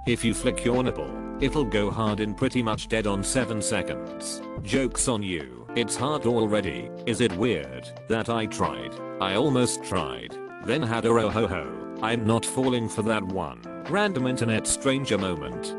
If 0.07 0.25
you 0.25 0.35
flick 0.35 0.65
your 0.65 0.83
nipple, 0.83 1.13
it'll 1.41 1.65
go 1.65 1.91
hard 1.91 2.21
in 2.21 2.35
pretty 2.35 2.63
much 2.63 2.89
dead 2.89 3.07
on 3.07 3.23
7 3.23 3.63
seconds. 3.63 4.43
Joke's 4.63 5.07
on 5.07 5.23
you. 5.23 5.64
It's 5.77 5.97
hard 5.97 6.25
already. 6.25 6.89
Is 7.05 7.21
it 7.21 7.37
weird 7.37 7.91
that 8.07 8.29
I 8.29 8.47
tried? 8.47 8.95
I 9.21 9.35
almost 9.35 9.83
tried. 9.83 10.33
Then 10.65 10.81
had 10.81 11.05
a 11.05 11.09
ho 11.09 11.49
ho. 11.49 11.99
I'm 12.01 12.25
not 12.25 12.47
falling 12.47 12.89
for 12.89 13.03
that 13.03 13.25
one. 13.25 13.61
Random 13.91 14.29
internet 14.29 14.69
stranger 14.69 15.19
moment. 15.19 15.75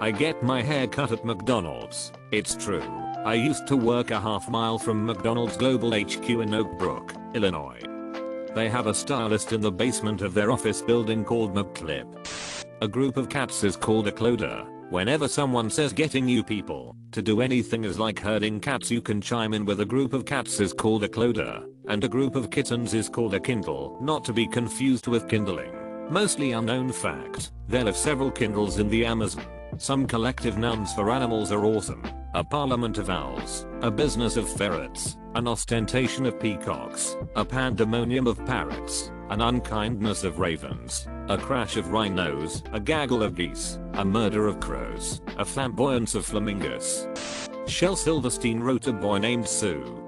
I 0.00 0.10
get 0.10 0.42
my 0.42 0.62
hair 0.62 0.86
cut 0.86 1.12
at 1.12 1.26
McDonald's. 1.26 2.12
It's 2.32 2.56
true. 2.56 2.88
I 3.26 3.34
used 3.34 3.66
to 3.66 3.76
work 3.76 4.10
a 4.10 4.18
half 4.18 4.48
mile 4.48 4.78
from 4.78 5.04
McDonald's 5.04 5.58
Global 5.58 5.92
HQ 5.92 6.30
in 6.30 6.54
Oak 6.54 6.78
Brook, 6.78 7.12
Illinois. 7.34 7.82
They 8.54 8.70
have 8.70 8.86
a 8.86 8.94
stylist 8.94 9.52
in 9.52 9.60
the 9.60 9.70
basement 9.70 10.22
of 10.22 10.32
their 10.32 10.50
office 10.50 10.80
building 10.80 11.26
called 11.26 11.54
McClip. 11.54 12.06
A 12.80 12.88
group 12.88 13.18
of 13.18 13.28
cats 13.28 13.64
is 13.64 13.76
called 13.76 14.08
a 14.08 14.12
clowder. 14.12 14.66
Whenever 14.90 15.26
someone 15.26 15.68
says 15.68 15.92
getting 15.92 16.28
you 16.28 16.44
people 16.44 16.94
to 17.10 17.20
do 17.20 17.40
anything 17.40 17.82
is 17.82 17.98
like 17.98 18.20
herding 18.20 18.60
cats 18.60 18.88
you 18.88 19.02
can 19.02 19.20
chime 19.20 19.52
in 19.52 19.64
with 19.64 19.80
a 19.80 19.84
group 19.84 20.12
of 20.12 20.24
cats 20.24 20.60
is 20.60 20.72
called 20.72 21.02
a 21.02 21.08
clowder 21.08 21.64
and 21.88 22.04
a 22.04 22.08
group 22.08 22.36
of 22.36 22.50
kittens 22.50 22.94
is 22.94 23.08
called 23.08 23.34
a 23.34 23.40
kindle, 23.40 23.98
not 24.00 24.24
to 24.24 24.32
be 24.32 24.46
confused 24.46 25.08
with 25.08 25.28
kindling. 25.28 25.72
Mostly 26.08 26.52
unknown 26.52 26.92
fact, 26.92 27.50
there 27.66 27.82
live 27.82 27.96
several 27.96 28.30
kindles 28.30 28.78
in 28.78 28.88
the 28.88 29.04
Amazon. 29.04 29.44
Some 29.76 30.06
collective 30.06 30.56
nouns 30.56 30.94
for 30.94 31.10
animals 31.10 31.50
are 31.50 31.64
awesome, 31.64 32.04
a 32.34 32.44
parliament 32.44 32.98
of 32.98 33.10
owls, 33.10 33.66
a 33.82 33.90
business 33.90 34.36
of 34.36 34.48
ferrets, 34.48 35.16
an 35.34 35.48
ostentation 35.48 36.26
of 36.26 36.38
peacocks, 36.38 37.16
a 37.34 37.44
pandemonium 37.44 38.28
of 38.28 38.44
parrots, 38.46 39.10
an 39.30 39.40
unkindness 39.40 40.24
of 40.24 40.38
ravens, 40.38 41.06
a 41.28 41.36
crash 41.36 41.76
of 41.76 41.92
rhinos, 41.92 42.62
a 42.72 42.80
gaggle 42.80 43.22
of 43.22 43.34
geese, 43.34 43.78
a 43.94 44.04
murder 44.04 44.46
of 44.46 44.60
crows, 44.60 45.20
a 45.38 45.44
flamboyance 45.44 46.14
of 46.14 46.24
flamingos. 46.24 47.06
Shel 47.66 47.96
Silverstein 47.96 48.60
wrote 48.60 48.86
a 48.86 48.92
boy 48.92 49.18
named 49.18 49.48
Sue 49.48 50.06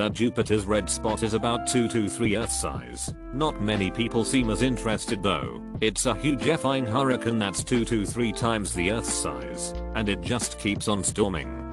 that 0.00 0.14
Jupiter's 0.14 0.64
red 0.64 0.88
spot 0.88 1.22
is 1.22 1.34
about 1.34 1.66
2 1.66 1.86
to 1.88 2.08
3 2.08 2.36
Earth 2.36 2.50
size. 2.50 3.12
Not 3.34 3.60
many 3.60 3.90
people 3.90 4.24
seem 4.24 4.48
as 4.48 4.62
interested 4.62 5.22
though. 5.22 5.60
It's 5.82 6.06
a 6.06 6.14
huge 6.14 6.44
effing 6.44 6.88
hurricane 6.88 7.38
that's 7.38 7.62
2 7.62 7.84
to 7.84 8.06
3 8.06 8.32
times 8.32 8.72
the 8.72 8.92
Earth's 8.92 9.12
size, 9.12 9.74
and 9.94 10.08
it 10.08 10.22
just 10.22 10.58
keeps 10.58 10.88
on 10.88 11.04
storming. 11.04 11.70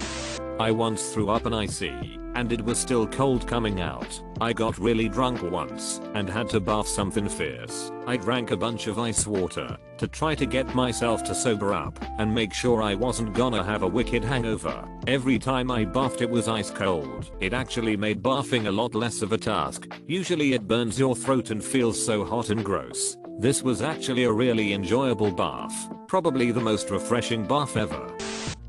I 0.59 0.71
once 0.71 1.13
threw 1.13 1.29
up 1.29 1.45
an 1.45 1.53
icy, 1.53 2.17
and 2.33 2.51
it 2.51 2.65
was 2.65 2.79
still 2.79 3.05
cold 3.05 3.47
coming 3.47 3.79
out. 3.79 4.19
I 4.41 4.53
got 4.53 4.79
really 4.79 5.07
drunk 5.07 5.43
once 5.43 6.01
and 6.15 6.27
had 6.27 6.49
to 6.49 6.59
bath 6.59 6.87
something 6.87 7.29
fierce. 7.29 7.91
I 8.07 8.17
drank 8.17 8.49
a 8.49 8.57
bunch 8.57 8.87
of 8.87 8.97
ice 8.97 9.27
water 9.27 9.77
to 9.99 10.07
try 10.07 10.33
to 10.33 10.47
get 10.47 10.73
myself 10.73 11.23
to 11.25 11.35
sober 11.35 11.75
up 11.75 12.03
and 12.17 12.33
make 12.33 12.53
sure 12.53 12.81
I 12.81 12.95
wasn't 12.95 13.35
gonna 13.35 13.63
have 13.63 13.83
a 13.83 13.87
wicked 13.87 14.23
hangover. 14.23 14.83
Every 15.05 15.37
time 15.37 15.69
I 15.69 15.85
bathed 15.85 16.23
it 16.23 16.29
was 16.29 16.47
ice 16.47 16.71
cold. 16.71 17.29
It 17.39 17.53
actually 17.53 17.95
made 17.95 18.23
bathing 18.23 18.65
a 18.65 18.71
lot 18.71 18.95
less 18.95 19.21
of 19.21 19.33
a 19.33 19.37
task. 19.37 19.87
Usually 20.07 20.53
it 20.53 20.67
burns 20.67 20.97
your 20.97 21.15
throat 21.15 21.51
and 21.51 21.63
feels 21.63 22.03
so 22.03 22.25
hot 22.25 22.49
and 22.49 22.65
gross. 22.65 23.15
This 23.37 23.61
was 23.61 23.83
actually 23.83 24.23
a 24.23 24.31
really 24.31 24.73
enjoyable 24.73 25.31
bath. 25.31 25.91
Probably 26.07 26.51
the 26.51 26.61
most 26.61 26.89
refreshing 26.89 27.45
bath 27.45 27.77
ever. 27.77 28.11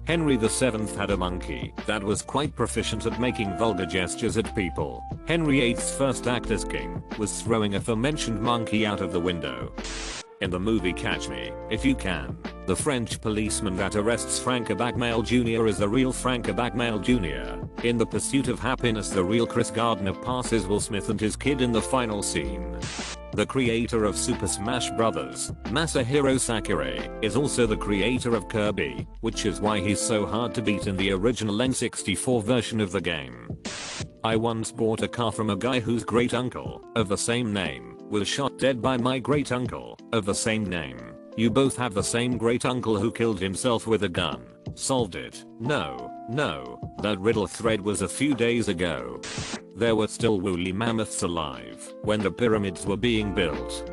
Henry 0.09 0.39
VII 0.39 0.87
had 0.97 1.11
a 1.11 1.17
monkey 1.19 1.75
that 1.85 2.03
was 2.03 2.23
quite 2.23 2.57
proficient 2.57 3.05
at 3.05 3.21
making 3.21 3.55
vulgar 3.59 3.85
gestures 3.85 4.39
at 4.39 4.57
people. 4.57 5.05
Henry 5.27 5.61
VIII's 5.61 5.95
first 5.95 6.27
act 6.27 6.51
as 6.51 6.65
king 6.65 7.03
was 7.19 7.43
throwing 7.43 7.75
a 7.75 7.77
aforementioned 7.77 8.41
monkey 8.41 8.87
out 8.87 9.03
of 9.03 9.13
the 9.13 9.21
window. 9.21 9.71
In 10.41 10.49
the 10.49 10.59
movie 10.59 10.95
Catch 10.95 11.29
Me, 11.29 11.53
If 11.69 11.85
You 11.85 11.95
Can, 11.95 12.39
the 12.65 12.75
French 12.75 13.21
policeman 13.21 13.77
that 13.77 13.97
arrests 13.97 14.39
Frank 14.39 14.69
Abagnale 14.69 15.27
Jr. 15.27 15.67
is 15.67 15.77
the 15.77 15.89
real 15.91 16.15
Frank 16.15 16.47
Abagnale 16.47 17.03
Jr. 17.03 17.87
In 17.87 17.99
The 17.99 18.07
Pursuit 18.07 18.49
of 18.49 18.59
Happiness 18.59 19.11
the 19.11 19.23
real 19.23 19.47
Chris 19.47 19.71
Gardner 19.71 20.15
passes 20.15 20.67
Will 20.67 20.81
Smith 20.81 21.11
and 21.11 21.21
his 21.21 21.37
kid 21.37 21.61
in 21.61 21.71
the 21.71 21.83
final 21.83 22.23
scene. 22.23 22.79
The 23.39 23.47
creator 23.47 24.05
of 24.05 24.17
Super 24.17 24.49
Smash 24.49 24.91
Bros., 24.91 25.53
Masahiro 25.67 26.41
Sakurai, 26.41 27.09
is 27.23 27.37
also 27.37 27.69
the 27.69 27.77
creator 27.77 28.35
of 28.35 28.49
Kirby, 28.49 29.07
which 29.21 29.47
is 29.47 29.61
why 29.61 29.79
he's 29.79 30.01
so 30.01 30.27
hard 30.27 30.53
to 30.57 30.61
beat 30.61 30.89
in 30.89 30.97
the 30.97 31.13
original 31.13 31.55
N64 31.55 32.43
version 32.43 32.81
of 32.81 32.91
the 32.91 33.01
game. 33.01 33.49
I 34.25 34.35
once 34.35 34.73
bought 34.73 35.03
a 35.03 35.09
car 35.09 35.31
from 35.31 35.51
a 35.51 35.57
guy 35.57 35.79
whose 35.79 36.03
great 36.03 36.35
uncle, 36.35 36.83
of 36.97 37.07
the 37.07 37.17
same 37.17 37.53
name, 37.53 37.97
was 38.11 38.27
shot 38.27 38.59
dead 38.59 38.83
by 38.83 38.97
my 38.97 39.21
great 39.21 39.53
uncle, 39.53 39.97
of 40.13 40.25
the 40.25 40.35
same 40.35 40.69
name. 40.69 40.99
You 41.37 41.49
both 41.49 41.77
have 41.77 41.95
the 41.95 42.03
same 42.03 42.39
great 42.39 42.65
uncle 42.65 42.99
who 42.99 43.13
killed 43.13 43.39
himself 43.39 43.87
with 43.87 44.03
a 44.03 44.09
gun. 44.09 44.45
Solved 44.79 45.17
it. 45.17 45.45
No, 45.59 46.09
no, 46.31 46.79
that 47.03 47.19
riddle 47.19 47.49
thread 47.49 47.81
was 47.81 48.01
a 48.01 48.09
few 48.09 48.33
days 48.33 48.69
ago. 48.69 49.21
There 49.75 49.97
were 49.97 50.07
still 50.07 50.41
woolly 50.41 50.73
mammoths 50.73 51.25
alive 51.25 51.93
when 52.03 52.21
the 52.21 52.31
pyramids 52.31 52.87
were 52.87 52.97
being 52.97 53.35
built. 53.35 53.93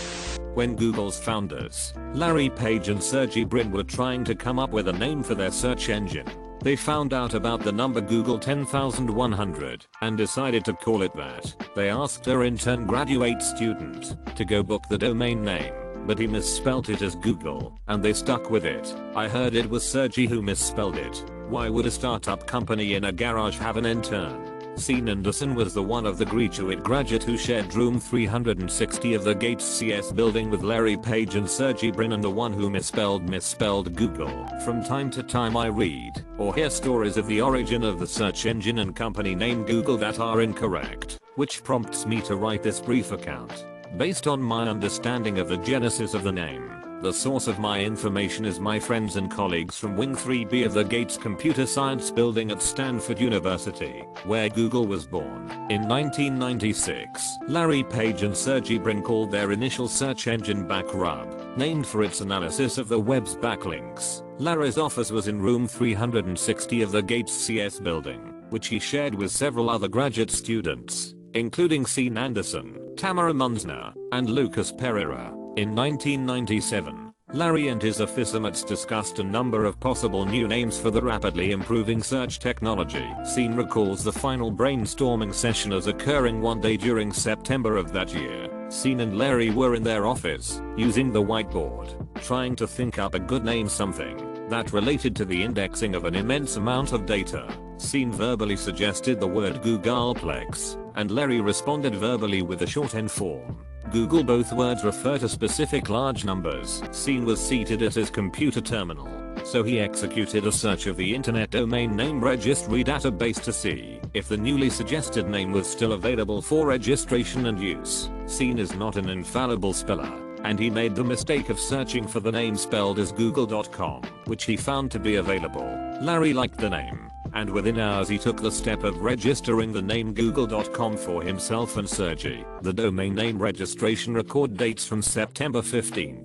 When 0.54 0.76
Google's 0.76 1.20
founders, 1.20 1.92
Larry 2.14 2.52
Page 2.52 2.90
and 2.90 3.02
Sergey 3.02 3.46
Brin 3.46 3.72
were 3.72 3.84
trying 3.84 4.24
to 4.26 4.36
come 4.36 4.60
up 4.60 4.70
with 4.70 4.88
a 4.88 4.94
name 4.94 5.24
for 5.24 5.34
their 5.34 5.52
search 5.52 5.90
engine, 5.90 6.30
they 6.62 6.76
found 6.76 7.14
out 7.14 7.34
about 7.34 7.64
the 7.64 7.72
number 7.72 8.00
googol 8.00 8.40
10100 8.40 9.88
and 10.02 10.16
decided 10.16 10.64
to 10.66 10.74
call 10.74 11.02
it 11.02 11.16
that. 11.16 11.56
They 11.76 11.90
asked 11.90 12.24
their 12.24 12.44
intern 12.44 12.86
graduate 12.86 13.42
student 13.42 14.16
to 14.36 14.46
go 14.46 14.62
book 14.62 14.84
the 14.88 15.00
domain 15.00 15.44
name 15.44 15.74
but 16.06 16.20
he 16.20 16.28
misspelt 16.28 16.90
it 16.90 17.02
as 17.02 17.16
Google, 17.16 17.78
and 17.88 18.04
they 18.04 18.14
stuck 18.14 18.50
with 18.50 18.66
it. 18.66 18.96
I 19.16 19.28
heard 19.28 19.56
it 19.56 19.70
was 19.70 19.84
Sergey 19.84 20.28
who 20.28 20.42
misspelled 20.42 20.98
it. 20.98 21.24
Why 21.50 21.70
would 21.70 21.86
a 21.86 21.92
startup 21.92 22.48
company 22.48 22.96
in 22.96 23.06
a 23.06 23.12
garage 23.12 23.58
have 23.58 23.78
an 23.78 23.86
intern? 23.86 24.56
Sean 24.78 25.08
Anderson 25.08 25.56
was 25.56 25.74
the 25.74 25.82
one 25.82 26.06
of 26.06 26.18
the 26.18 26.26
graduate 26.26 26.84
graduate 26.84 27.24
who 27.24 27.38
shared 27.38 27.74
room 27.74 27.98
360 27.98 29.14
of 29.14 29.24
the 29.24 29.34
Gates 29.34 29.64
CS 29.64 30.12
building 30.12 30.50
with 30.50 30.64
Larry 30.64 30.98
Page 30.98 31.36
and 31.36 31.50
Sergey 31.50 31.92
Brin 31.92 32.12
and 32.12 32.24
the 32.24 32.30
one 32.30 32.52
who 32.52 32.70
misspelled 32.70 33.30
misspelled 33.30 33.96
Google. 33.96 34.48
From 34.66 34.84
time 34.84 35.10
to 35.12 35.24
time 35.24 35.56
I 35.56 35.68
read 35.68 36.26
or 36.38 36.54
hear 36.54 36.70
stories 36.70 37.16
of 37.16 37.26
the 37.28 37.42
origin 37.42 37.84
of 37.84 38.00
the 38.00 38.08
search 38.08 38.46
engine 38.46 38.80
and 38.80 38.94
company 38.94 39.34
name 39.34 39.64
Google 39.64 39.98
that 39.98 40.20
are 40.20 40.42
incorrect, 40.42 41.20
which 41.36 41.64
prompts 41.64 42.06
me 42.06 42.20
to 42.22 42.36
write 42.36 42.62
this 42.62 42.82
brief 42.82 43.14
account. 43.14 43.66
Based 43.98 44.28
on 44.28 44.42
my 44.42 44.68
understanding 44.68 45.40
of 45.40 45.48
the 45.48 45.58
genesis 45.58 46.14
of 46.14 46.24
the 46.24 46.32
name, 46.32 46.70
the 47.02 47.14
source 47.14 47.48
of 47.48 47.60
my 47.60 47.80
information 47.80 48.44
is 48.44 48.60
my 48.60 48.78
friends 48.78 49.16
and 49.16 49.32
colleagues 49.32 49.78
from 49.78 49.96
Wing 49.96 50.16
3B 50.16 50.66
of 50.66 50.74
the 50.74 50.84
Gates 50.84 51.16
Computer 51.16 51.66
Science 51.66 52.12
Building 52.12 52.52
at 52.52 52.62
Stanford 52.62 53.22
University, 53.22 54.04
where 54.26 54.50
Google 54.50 54.86
was 54.86 55.08
born. 55.08 55.50
In 55.70 55.88
1996, 55.88 57.38
Larry 57.48 57.84
Page 57.84 58.24
and 58.24 58.36
Sergey 58.36 58.80
Brin 58.80 59.02
called 59.02 59.32
their 59.32 59.54
initial 59.54 59.88
search 59.88 60.28
engine 60.28 60.68
Backrub, 60.68 61.56
named 61.56 61.88
for 61.88 62.04
its 62.04 62.20
analysis 62.20 62.78
of 62.78 62.90
the 62.90 63.00
web's 63.00 63.38
backlinks. 63.38 64.24
Larry's 64.40 64.78
office 64.78 65.12
was 65.12 65.30
in 65.30 65.42
room 65.42 65.70
360 65.70 66.82
of 66.82 66.92
the 66.92 67.02
Gates 67.02 67.32
CS 67.32 67.80
building, 67.80 68.34
which 68.50 68.68
he 68.68 68.80
shared 68.80 69.16
with 69.16 69.32
several 69.32 69.70
other 69.70 69.88
graduate 69.88 70.32
students 70.32 71.16
including 71.36 71.84
Sean 71.84 72.18
Anderson, 72.18 72.80
Tamara 72.96 73.34
Munzner, 73.34 73.94
and 74.14 74.30
Lucas 74.30 74.72
Pereira. 74.72 75.28
In 75.58 75.76
1997, 75.76 77.14
Larry 77.34 77.68
and 77.68 77.82
his 77.82 78.00
mates 78.34 78.64
discussed 78.64 79.20
a 79.20 79.24
number 79.24 79.66
of 79.66 79.80
possible 79.80 80.26
new 80.26 80.48
names 80.48 80.80
for 80.80 80.92
the 80.92 81.02
rapidly 81.02 81.52
improving 81.52 82.02
search 82.02 82.40
technology. 82.40 83.06
Sean 83.34 83.56
recalls 83.56 84.04
the 84.04 84.14
final 84.14 84.50
brainstorming 84.50 85.34
session 85.34 85.74
as 85.74 85.88
occurring 85.88 86.42
one 86.42 86.62
day 86.62 86.78
during 86.78 87.12
September 87.12 87.76
of 87.76 87.92
that 87.92 88.14
year. 88.14 88.48
Sean 88.72 89.02
and 89.02 89.18
Larry 89.18 89.50
were 89.50 89.76
in 89.76 89.84
their 89.84 90.06
office, 90.06 90.62
using 90.78 91.12
the 91.12 91.24
whiteboard, 91.24 91.96
trying 92.24 92.56
to 92.56 92.68
think 92.68 92.98
up 92.98 93.14
a 93.14 93.20
good 93.20 93.44
name 93.44 93.68
something 93.68 94.48
that 94.50 94.72
related 94.72 95.16
to 95.18 95.26
the 95.26 95.44
indexing 95.44 95.96
of 95.96 96.06
an 96.06 96.16
immense 96.16 96.56
amount 96.56 96.94
of 96.94 97.06
data. 97.06 97.48
Sean 97.80 98.12
verbally 98.12 98.56
suggested 98.56 99.20
the 99.20 99.28
word 99.28 99.62
Googolplex, 99.62 100.78
and 100.96 101.12
Larry 101.12 101.42
responded 101.42 101.96
verbally 101.96 102.42
with 102.42 102.62
a 102.62 102.68
shorthand 102.68 103.12
form. 103.12 103.58
Googol 103.92 104.26
both 104.26 104.52
words 104.54 104.84
refer 104.84 105.18
to 105.18 105.30
specific 105.30 105.90
large 105.90 106.26
numbers. 106.26 106.82
Sean 106.94 107.26
was 107.26 107.40
seated 107.40 107.82
at 107.82 107.94
his 107.94 108.10
computer 108.10 108.62
terminal, 108.62 109.08
so 109.44 109.62
he 109.62 109.80
executed 109.80 110.48
a 110.48 110.52
search 110.52 110.88
of 110.88 110.98
the 110.98 111.14
Internet 111.14 111.52
Domain 111.52 111.96
Name 111.96 112.24
Registry 112.24 112.84
database 112.84 113.42
to 113.44 113.54
see 113.54 114.00
if 114.14 114.28
the 114.28 114.38
newly 114.38 114.70
suggested 114.70 115.30
name 115.30 115.52
was 115.52 115.68
still 115.68 115.94
available 115.94 116.42
for 116.42 116.66
registration 116.66 117.46
and 117.46 117.60
use. 117.60 118.10
Sean 118.28 118.58
is 118.58 118.74
not 118.76 118.96
an 118.96 119.10
infallible 119.10 119.74
speller, 119.74 120.12
and 120.44 120.58
he 120.58 120.70
made 120.70 120.96
the 120.96 121.04
mistake 121.04 121.50
of 121.50 121.60
searching 121.60 122.08
for 122.08 122.20
the 122.20 122.32
name 122.32 122.56
spelled 122.56 123.00
as 123.00 123.12
google.com, 123.12 124.02
which 124.26 124.46
he 124.46 124.58
found 124.58 124.90
to 124.92 125.00
be 125.00 125.16
available. 125.16 125.68
Larry 126.02 126.34
liked 126.34 126.58
the 126.58 126.70
name, 126.70 127.12
and 127.36 127.50
within 127.50 127.80
hours 127.80 128.10
he 128.10 128.18
took 128.18 128.42
the 128.42 128.52
step 128.52 128.84
of 128.84 129.02
registering 129.02 129.72
the 129.72 129.82
name 129.82 130.14
google.com 130.14 130.98
for 130.98 131.22
himself 131.22 131.78
and 131.78 131.88
Sergey. 131.88 132.44
The 132.62 132.74
domain 132.74 133.14
name 133.14 133.38
registration 133.38 134.14
record 134.14 134.58
dates 134.58 134.86
from 134.86 135.02
September 135.02 135.62
15, 135.62 136.16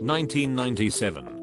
1997. 0.00 1.42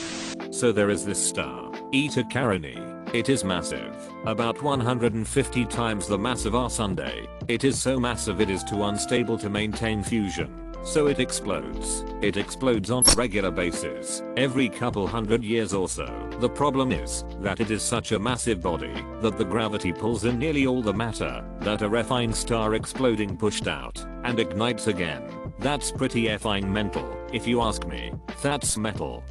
So 0.52 0.72
there 0.72 0.90
is 0.90 1.06
this 1.06 1.24
star, 1.24 1.72
Eta 1.94 2.24
Carinae. 2.24 3.14
It 3.14 3.30
is 3.30 3.44
massive, 3.44 3.96
about 4.26 4.62
150 4.62 5.66
times 5.66 6.08
the 6.08 6.18
mass 6.18 6.46
of 6.46 6.56
our 6.56 6.70
Sunday. 6.70 7.28
It 7.48 7.64
is 7.64 7.80
so 7.80 8.00
massive 8.00 8.42
it 8.42 8.50
is 8.50 8.64
too 8.64 8.84
unstable 8.84 9.38
to 9.38 9.50
maintain 9.50 10.04
fusion 10.04 10.67
so 10.84 11.08
it 11.08 11.20
explodes. 11.20 12.06
It 12.22 12.38
explodes 12.38 12.92
on 12.92 13.04
a 13.08 13.16
regular 13.16 13.52
basis, 13.52 14.24
every 14.36 14.70
couple 14.70 15.08
hundred 15.08 15.44
years 15.44 15.74
or 15.74 15.88
so. 15.90 16.08
The 16.40 16.50
problem 16.50 16.92
is 16.92 17.26
that 17.40 17.60
it 17.60 17.72
is 17.72 17.82
such 17.82 18.12
a 18.12 18.20
massive 18.20 18.62
body 18.62 18.94
that 19.22 19.38
the 19.38 19.46
gravity 19.46 19.92
pulls 19.92 20.26
in 20.26 20.40
nearly 20.40 20.66
all 20.66 20.82
the 20.82 20.94
matter 20.94 21.44
that 21.62 21.82
a 21.82 21.90
refined 21.90 22.36
star 22.36 22.76
exploding 22.76 23.38
pushed 23.38 23.68
out 23.68 24.06
and 24.24 24.40
ignites 24.40 24.88
again. 24.88 25.24
That's 25.60 25.92
pretty 25.92 26.26
effing 26.26 26.70
mental, 26.70 27.18
if 27.34 27.48
you 27.48 27.62
ask 27.62 27.86
me. 27.88 28.14
That's 28.42 28.78
metal. 28.78 29.24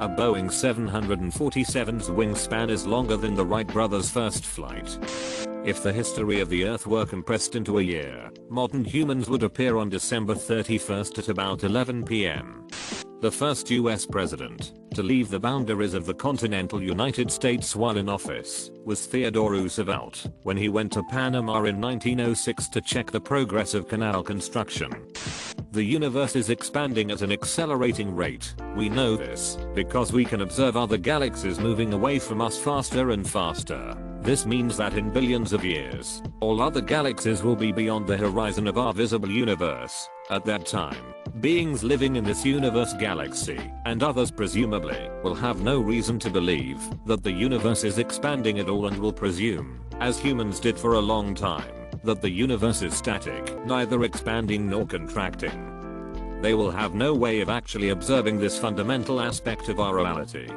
A 0.00 0.08
Boeing 0.08 0.46
747's 0.46 2.10
wingspan 2.10 2.68
is 2.68 2.86
longer 2.86 3.16
than 3.16 3.34
the 3.34 3.46
Wright 3.46 3.66
brothers' 3.66 4.10
first 4.10 4.44
flight. 4.44 4.98
If 5.64 5.82
the 5.82 5.94
history 5.94 6.40
of 6.40 6.50
the 6.50 6.66
earth 6.66 6.86
were 6.86 7.06
compressed 7.06 7.56
into 7.56 7.78
a 7.78 7.82
year, 7.82 8.30
modern 8.50 8.84
humans 8.84 9.30
would 9.30 9.42
appear 9.42 9.78
on 9.78 9.88
December 9.88 10.34
31st 10.34 11.18
at 11.18 11.28
about 11.30 11.64
11 11.64 12.04
pm. 12.04 12.68
The 13.22 13.30
first 13.30 13.70
US 13.70 14.04
president 14.04 14.74
to 14.94 15.02
leave 15.02 15.30
the 15.30 15.40
boundaries 15.40 15.94
of 15.94 16.04
the 16.04 16.12
continental 16.12 16.82
United 16.82 17.30
States 17.30 17.74
while 17.74 17.96
in 17.96 18.10
office 18.10 18.70
was 18.84 19.06
Theodore 19.06 19.52
Roosevelt 19.52 20.26
when 20.42 20.58
he 20.58 20.68
went 20.68 20.92
to 20.92 21.02
Panama 21.04 21.64
in 21.64 21.80
1906 21.80 22.68
to 22.68 22.82
check 22.82 23.10
the 23.10 23.20
progress 23.20 23.72
of 23.72 23.88
canal 23.88 24.22
construction. 24.22 24.92
The 25.72 25.82
universe 25.82 26.36
is 26.36 26.50
expanding 26.50 27.10
at 27.10 27.22
an 27.22 27.32
accelerating 27.32 28.14
rate. 28.14 28.54
We 28.76 28.90
know 28.90 29.16
this 29.16 29.56
because 29.74 30.12
we 30.12 30.26
can 30.26 30.42
observe 30.42 30.76
other 30.76 30.98
galaxies 30.98 31.58
moving 31.58 31.94
away 31.94 32.18
from 32.18 32.42
us 32.42 32.58
faster 32.58 33.12
and 33.12 33.28
faster. 33.28 33.96
This 34.24 34.46
means 34.46 34.78
that 34.78 34.94
in 34.94 35.10
billions 35.10 35.52
of 35.52 35.66
years, 35.66 36.22
all 36.40 36.62
other 36.62 36.80
galaxies 36.80 37.42
will 37.42 37.56
be 37.56 37.72
beyond 37.72 38.06
the 38.06 38.16
horizon 38.16 38.66
of 38.66 38.78
our 38.78 38.94
visible 38.94 39.28
universe. 39.28 40.08
At 40.30 40.46
that 40.46 40.64
time, 40.64 41.12
beings 41.40 41.84
living 41.84 42.16
in 42.16 42.24
this 42.24 42.42
universe 42.42 42.94
galaxy, 42.94 43.70
and 43.84 44.02
others 44.02 44.30
presumably, 44.30 45.10
will 45.22 45.34
have 45.34 45.60
no 45.60 45.78
reason 45.78 46.18
to 46.20 46.30
believe 46.30 46.80
that 47.04 47.22
the 47.22 47.30
universe 47.30 47.84
is 47.84 47.98
expanding 47.98 48.58
at 48.60 48.70
all 48.70 48.86
and 48.86 48.96
will 48.96 49.12
presume, 49.12 49.78
as 50.00 50.18
humans 50.18 50.58
did 50.58 50.78
for 50.78 50.94
a 50.94 51.00
long 51.12 51.34
time, 51.34 51.90
that 52.02 52.22
the 52.22 52.30
universe 52.30 52.80
is 52.80 52.94
static, 52.94 53.54
neither 53.66 54.04
expanding 54.04 54.70
nor 54.70 54.86
contracting. 54.86 56.40
They 56.40 56.54
will 56.54 56.70
have 56.70 56.94
no 56.94 57.12
way 57.12 57.42
of 57.42 57.50
actually 57.50 57.90
observing 57.90 58.40
this 58.40 58.58
fundamental 58.58 59.20
aspect 59.20 59.68
of 59.68 59.80
our 59.80 59.94
reality. 59.94 60.48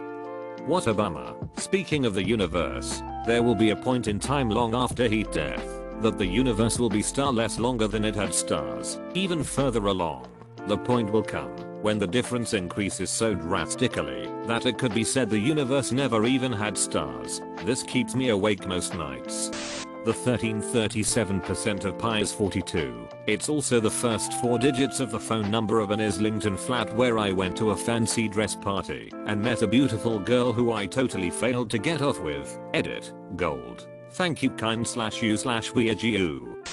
What 0.67 0.85
a 0.87 0.93
bummer. 0.93 1.33
Speaking 1.55 2.05
of 2.05 2.13
the 2.13 2.27
universe, 2.27 3.01
there 3.25 3.41
will 3.41 3.55
be 3.55 3.69
a 3.69 3.75
point 3.77 4.09
in 4.09 4.19
time 4.19 4.49
long 4.49 4.75
after 4.75 5.07
heat 5.07 5.31
death 5.31 5.65
that 6.01 6.17
the 6.17 6.25
universe 6.25 6.77
will 6.77 6.89
be 6.89 7.01
starless 7.01 7.57
longer 7.57 7.87
than 7.87 8.03
it 8.03 8.15
had 8.15 8.33
stars. 8.33 8.99
Even 9.13 9.45
further 9.45 9.87
along, 9.87 10.27
the 10.67 10.77
point 10.77 11.09
will 11.09 11.23
come 11.23 11.55
when 11.81 11.97
the 11.97 12.05
difference 12.05 12.53
increases 12.53 13.09
so 13.09 13.33
drastically 13.33 14.29
that 14.45 14.65
it 14.65 14.77
could 14.77 14.93
be 14.93 15.05
said 15.05 15.29
the 15.29 15.39
universe 15.39 15.93
never 15.93 16.25
even 16.25 16.51
had 16.51 16.77
stars. 16.77 17.41
This 17.63 17.81
keeps 17.81 18.13
me 18.13 18.27
awake 18.27 18.67
most 18.67 18.93
nights. 18.93 19.86
The 20.07 20.13
1337% 20.13 21.83
of 21.83 21.97
pi 21.97 22.19
is 22.19 22.31
42. 22.31 23.09
It's 23.27 23.49
also 23.49 23.81
the 23.81 23.91
first 23.91 24.31
four 24.35 24.57
digits 24.57 25.01
of 25.01 25.11
the 25.11 25.19
phone 25.19 25.51
number 25.51 25.81
of 25.81 25.91
an 25.91 25.99
Islington 25.99 26.55
flat 26.55 26.95
where 26.95 27.19
I 27.19 27.33
went 27.33 27.57
to 27.57 27.71
a 27.71 27.75
fancy 27.75 28.29
dress 28.29 28.55
party 28.55 29.11
and 29.25 29.41
met 29.41 29.63
a 29.63 29.67
beautiful 29.67 30.17
girl 30.17 30.53
who 30.53 30.71
I 30.71 30.85
totally 30.85 31.29
failed 31.29 31.69
to 31.71 31.77
get 31.77 32.01
off 32.01 32.21
with. 32.21 32.57
Edit. 32.73 33.11
Gold. 33.35 33.89
Thank 34.11 34.41
you 34.41 34.49
kind 34.51 34.87
slash 34.87 35.21
you 35.21 35.35
slash 35.35 35.73
weird 35.73 36.01
you. 36.01 36.63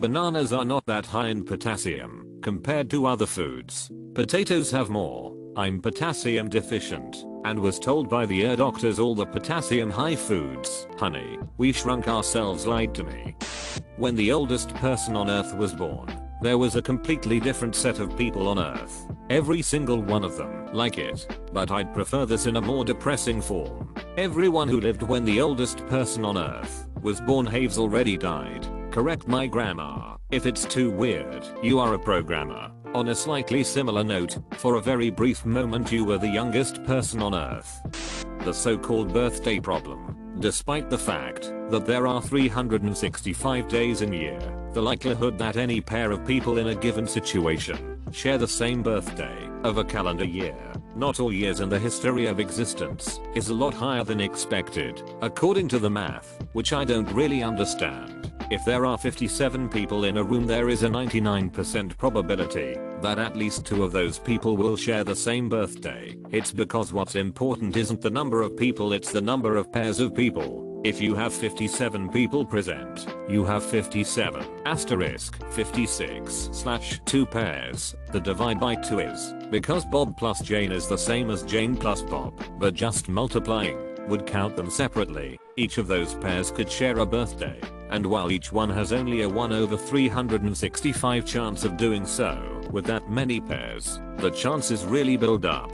Bananas 0.00 0.52
are 0.52 0.64
not 0.64 0.84
that 0.86 1.06
high 1.06 1.28
in 1.28 1.44
potassium 1.44 2.40
compared 2.42 2.90
to 2.90 3.06
other 3.06 3.26
foods. 3.26 3.92
Potatoes 4.12 4.72
have 4.72 4.90
more. 4.90 5.32
I'm 5.56 5.80
potassium 5.80 6.48
deficient 6.48 7.24
and 7.44 7.58
was 7.58 7.78
told 7.78 8.08
by 8.08 8.26
the 8.26 8.42
ear 8.42 8.56
doctors 8.56 8.98
all 8.98 9.14
the 9.14 9.26
potassium 9.26 9.90
high 9.90 10.16
foods. 10.16 10.86
Honey, 10.98 11.38
we 11.58 11.72
shrunk 11.72 12.08
ourselves 12.08 12.66
lied 12.66 12.94
to 12.94 13.04
me. 13.04 13.34
When 13.96 14.14
the 14.16 14.32
oldest 14.32 14.74
person 14.74 15.16
on 15.16 15.30
earth 15.30 15.54
was 15.56 15.74
born, 15.74 16.08
there 16.40 16.58
was 16.58 16.76
a 16.76 16.82
completely 16.82 17.38
different 17.38 17.74
set 17.74 18.00
of 18.00 18.16
people 18.16 18.48
on 18.48 18.58
earth. 18.58 19.06
Every 19.30 19.62
single 19.62 20.02
one 20.02 20.24
of 20.24 20.36
them 20.36 20.66
like 20.72 20.98
it, 20.98 21.26
but 21.52 21.70
I'd 21.70 21.94
prefer 21.94 22.26
this 22.26 22.46
in 22.46 22.56
a 22.56 22.60
more 22.60 22.84
depressing 22.84 23.40
form. 23.40 23.94
Everyone 24.16 24.68
who 24.68 24.80
lived 24.80 25.02
when 25.02 25.24
the 25.24 25.40
oldest 25.40 25.86
person 25.86 26.24
on 26.24 26.36
earth 26.36 26.88
was 27.00 27.20
born 27.20 27.46
Haves 27.46 27.78
already 27.78 28.16
died. 28.16 28.66
Correct 28.90 29.28
my 29.28 29.46
grammar. 29.46 30.16
If 30.30 30.46
it's 30.46 30.64
too 30.64 30.90
weird, 30.90 31.46
you 31.62 31.78
are 31.78 31.94
a 31.94 31.98
programmer. 31.98 32.72
On 32.94 33.08
a 33.08 33.14
slightly 33.14 33.64
similar 33.64 34.04
note, 34.04 34.36
for 34.58 34.74
a 34.74 34.80
very 34.82 35.08
brief 35.08 35.46
moment 35.46 35.90
you 35.90 36.04
were 36.04 36.18
the 36.18 36.28
youngest 36.28 36.84
person 36.84 37.22
on 37.22 37.34
earth. 37.34 37.80
The 38.44 38.52
so-called 38.52 39.14
birthday 39.14 39.60
problem. 39.60 40.36
Despite 40.40 40.90
the 40.90 40.98
fact 40.98 41.54
that 41.70 41.86
there 41.86 42.06
are 42.06 42.20
365 42.20 43.68
days 43.68 44.02
in 44.02 44.12
year, 44.12 44.38
the 44.74 44.82
likelihood 44.82 45.38
that 45.38 45.56
any 45.56 45.80
pair 45.80 46.10
of 46.10 46.26
people 46.26 46.58
in 46.58 46.68
a 46.68 46.74
given 46.74 47.06
situation 47.06 47.98
share 48.12 48.36
the 48.36 48.46
same 48.46 48.82
birthday 48.82 49.48
of 49.62 49.78
a 49.78 49.84
calendar 49.84 50.26
year, 50.26 50.54
not 50.94 51.18
all 51.18 51.32
years 51.32 51.60
in 51.60 51.70
the 51.70 51.78
history 51.78 52.26
of 52.26 52.40
existence, 52.40 53.20
is 53.34 53.48
a 53.48 53.54
lot 53.54 53.72
higher 53.72 54.04
than 54.04 54.20
expected, 54.20 55.02
according 55.22 55.66
to 55.68 55.78
the 55.78 55.88
math, 55.88 56.44
which 56.52 56.74
I 56.74 56.84
don't 56.84 57.10
really 57.12 57.42
understand. 57.42 58.30
If 58.52 58.66
there 58.66 58.84
are 58.84 58.98
57 58.98 59.70
people 59.70 60.04
in 60.04 60.18
a 60.18 60.22
room 60.22 60.46
there 60.46 60.68
is 60.68 60.82
a 60.82 60.88
99% 60.90 61.96
probability 61.96 62.76
that 63.00 63.18
at 63.18 63.34
least 63.34 63.64
two 63.64 63.82
of 63.82 63.92
those 63.92 64.18
people 64.18 64.58
will 64.58 64.76
share 64.76 65.04
the 65.04 65.16
same 65.16 65.48
birthday. 65.48 66.14
It's 66.30 66.52
because 66.52 66.92
what's 66.92 67.14
important 67.14 67.78
isn't 67.78 68.02
the 68.02 68.10
number 68.10 68.42
of 68.42 68.54
people 68.54 68.92
it's 68.92 69.10
the 69.10 69.22
number 69.22 69.56
of 69.56 69.72
pairs 69.72 70.00
of 70.00 70.14
people. 70.14 70.82
If 70.84 71.00
you 71.00 71.14
have 71.14 71.32
57 71.32 72.10
people 72.10 72.44
present, 72.44 73.06
you 73.26 73.42
have 73.46 73.64
57 73.64 74.44
asterisk 74.66 75.42
56 75.52 76.50
slash 76.52 77.00
2 77.06 77.24
pairs. 77.24 77.96
The 78.10 78.20
divide 78.20 78.60
by 78.60 78.74
2 78.74 78.98
is 78.98 79.34
because 79.50 79.86
Bob 79.86 80.14
plus 80.18 80.42
Jane 80.42 80.72
is 80.72 80.88
the 80.88 80.98
same 80.98 81.30
as 81.30 81.42
Jane 81.42 81.74
plus 81.74 82.02
Bob, 82.02 82.38
but 82.58 82.74
just 82.74 83.08
multiplying 83.08 83.78
would 84.08 84.26
count 84.26 84.56
them 84.56 84.68
separately. 84.68 85.38
Each 85.56 85.78
of 85.78 85.86
those 85.86 86.14
pairs 86.14 86.50
could 86.50 86.70
share 86.70 86.98
a 86.98 87.06
birthday 87.06 87.60
and 87.92 88.06
while 88.06 88.32
each 88.32 88.50
one 88.50 88.70
has 88.70 88.90
only 88.90 89.20
a 89.20 89.28
1 89.28 89.52
over 89.52 89.76
365 89.76 91.26
chance 91.26 91.62
of 91.62 91.76
doing 91.76 92.06
so, 92.06 92.62
with 92.70 92.86
that 92.86 93.10
many 93.10 93.38
pairs, 93.38 94.00
the 94.16 94.30
chances 94.30 94.82
really 94.86 95.18
build 95.18 95.44
up. 95.44 95.70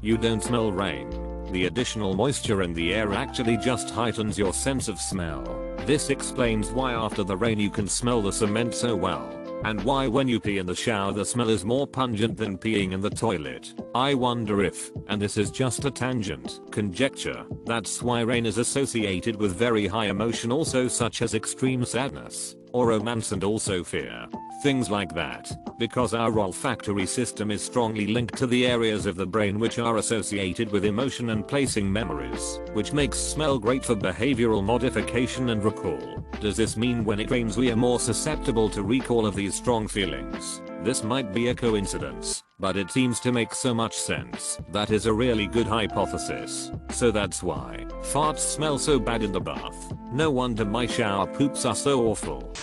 You 0.00 0.16
don't 0.16 0.42
smell 0.42 0.72
rain. 0.72 1.10
The 1.52 1.66
additional 1.66 2.14
moisture 2.14 2.62
in 2.62 2.72
the 2.72 2.94
air 2.94 3.12
actually 3.12 3.58
just 3.58 3.90
heightens 3.90 4.38
your 4.38 4.54
sense 4.54 4.88
of 4.88 4.98
smell. 4.98 5.44
This 5.84 6.08
explains 6.08 6.70
why 6.70 6.94
after 6.94 7.22
the 7.22 7.36
rain 7.36 7.60
you 7.60 7.68
can 7.68 7.86
smell 7.86 8.22
the 8.22 8.32
cement 8.32 8.74
so 8.74 8.96
well 8.96 9.41
and 9.64 9.82
why 9.84 10.06
when 10.06 10.28
you 10.28 10.40
pee 10.40 10.58
in 10.58 10.66
the 10.66 10.74
shower 10.74 11.12
the 11.12 11.24
smell 11.24 11.48
is 11.48 11.64
more 11.64 11.86
pungent 11.86 12.36
than 12.36 12.58
peeing 12.58 12.92
in 12.92 13.00
the 13.00 13.10
toilet. 13.10 13.74
I 13.94 14.14
wonder 14.14 14.62
if, 14.62 14.90
and 15.08 15.20
this 15.20 15.36
is 15.36 15.50
just 15.50 15.84
a 15.84 15.90
tangent, 15.90 16.60
conjecture, 16.70 17.44
that's 17.64 18.02
why 18.02 18.20
rain 18.20 18.46
is 18.46 18.58
associated 18.58 19.36
with 19.36 19.54
very 19.54 19.86
high 19.86 20.06
emotion 20.06 20.52
also 20.52 20.88
such 20.88 21.22
as 21.22 21.34
extreme 21.34 21.84
sadness, 21.84 22.56
or 22.72 22.88
romance 22.88 23.32
and 23.32 23.44
also 23.44 23.84
fear. 23.84 24.26
Things 24.62 24.88
like 24.88 25.12
that, 25.14 25.50
because 25.76 26.14
our 26.14 26.38
olfactory 26.38 27.04
system 27.04 27.50
is 27.50 27.64
strongly 27.64 28.06
linked 28.06 28.36
to 28.36 28.46
the 28.46 28.64
areas 28.64 29.06
of 29.06 29.16
the 29.16 29.26
brain 29.26 29.58
which 29.58 29.80
are 29.80 29.96
associated 29.96 30.70
with 30.70 30.84
emotion 30.84 31.30
and 31.30 31.44
placing 31.48 31.92
memories, 31.92 32.60
which 32.72 32.92
makes 32.92 33.18
smell 33.18 33.58
great 33.58 33.84
for 33.84 33.96
behavioral 33.96 34.62
modification 34.62 35.48
and 35.48 35.64
recall. 35.64 36.24
Does 36.40 36.56
this 36.56 36.76
mean 36.76 37.04
when 37.04 37.18
it 37.18 37.32
rains 37.32 37.56
we 37.56 37.72
are 37.72 37.76
more 37.76 37.98
susceptible 37.98 38.68
to 38.68 38.84
recall 38.84 39.26
of 39.26 39.34
these 39.34 39.56
strong 39.56 39.88
feelings? 39.88 40.62
This 40.84 41.02
might 41.02 41.34
be 41.34 41.48
a 41.48 41.56
coincidence, 41.56 42.44
but 42.60 42.76
it 42.76 42.92
seems 42.92 43.18
to 43.20 43.32
make 43.32 43.54
so 43.54 43.74
much 43.74 43.96
sense. 43.96 44.60
That 44.70 44.92
is 44.92 45.06
a 45.06 45.12
really 45.12 45.48
good 45.48 45.66
hypothesis. 45.66 46.70
So 46.90 47.10
that's 47.10 47.42
why 47.42 47.84
farts 48.02 48.38
smell 48.38 48.78
so 48.78 49.00
bad 49.00 49.24
in 49.24 49.32
the 49.32 49.40
bath. 49.40 49.92
No 50.12 50.30
wonder 50.30 50.64
my 50.64 50.86
shower 50.86 51.26
poops 51.26 51.64
are 51.64 51.74
so 51.74 52.06
awful. 52.06 52.54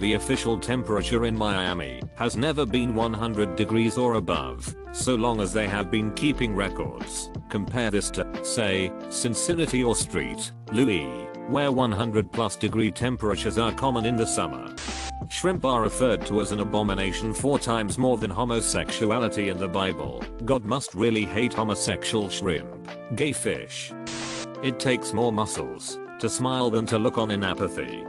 The 0.00 0.14
official 0.14 0.58
temperature 0.58 1.26
in 1.26 1.36
Miami 1.36 2.00
has 2.14 2.34
never 2.34 2.64
been 2.64 2.94
100 2.94 3.54
degrees 3.54 3.98
or 3.98 4.14
above, 4.14 4.74
so 4.92 5.14
long 5.14 5.42
as 5.42 5.52
they 5.52 5.68
have 5.68 5.90
been 5.90 6.10
keeping 6.12 6.56
records. 6.56 7.30
Compare 7.50 7.90
this 7.90 8.08
to, 8.12 8.26
say, 8.42 8.90
Cincinnati 9.10 9.84
or 9.84 9.94
St. 9.94 10.52
Louis, 10.72 11.04
where 11.48 11.70
100 11.70 12.32
plus 12.32 12.56
degree 12.56 12.90
temperatures 12.90 13.58
are 13.58 13.72
common 13.72 14.06
in 14.06 14.16
the 14.16 14.26
summer. 14.26 14.74
Shrimp 15.28 15.66
are 15.66 15.82
referred 15.82 16.24
to 16.28 16.40
as 16.40 16.50
an 16.50 16.60
abomination 16.60 17.34
four 17.34 17.58
times 17.58 17.98
more 17.98 18.16
than 18.16 18.30
homosexuality 18.30 19.50
in 19.50 19.58
the 19.58 19.68
Bible. 19.68 20.24
God 20.46 20.64
must 20.64 20.94
really 20.94 21.26
hate 21.26 21.52
homosexual 21.52 22.30
shrimp. 22.30 22.88
Gay 23.16 23.32
fish. 23.32 23.92
It 24.62 24.80
takes 24.80 25.12
more 25.12 25.30
muscles 25.30 25.98
to 26.20 26.30
smile 26.30 26.70
than 26.70 26.86
to 26.86 26.98
look 26.98 27.18
on 27.18 27.30
in 27.30 27.44
apathy. 27.44 28.02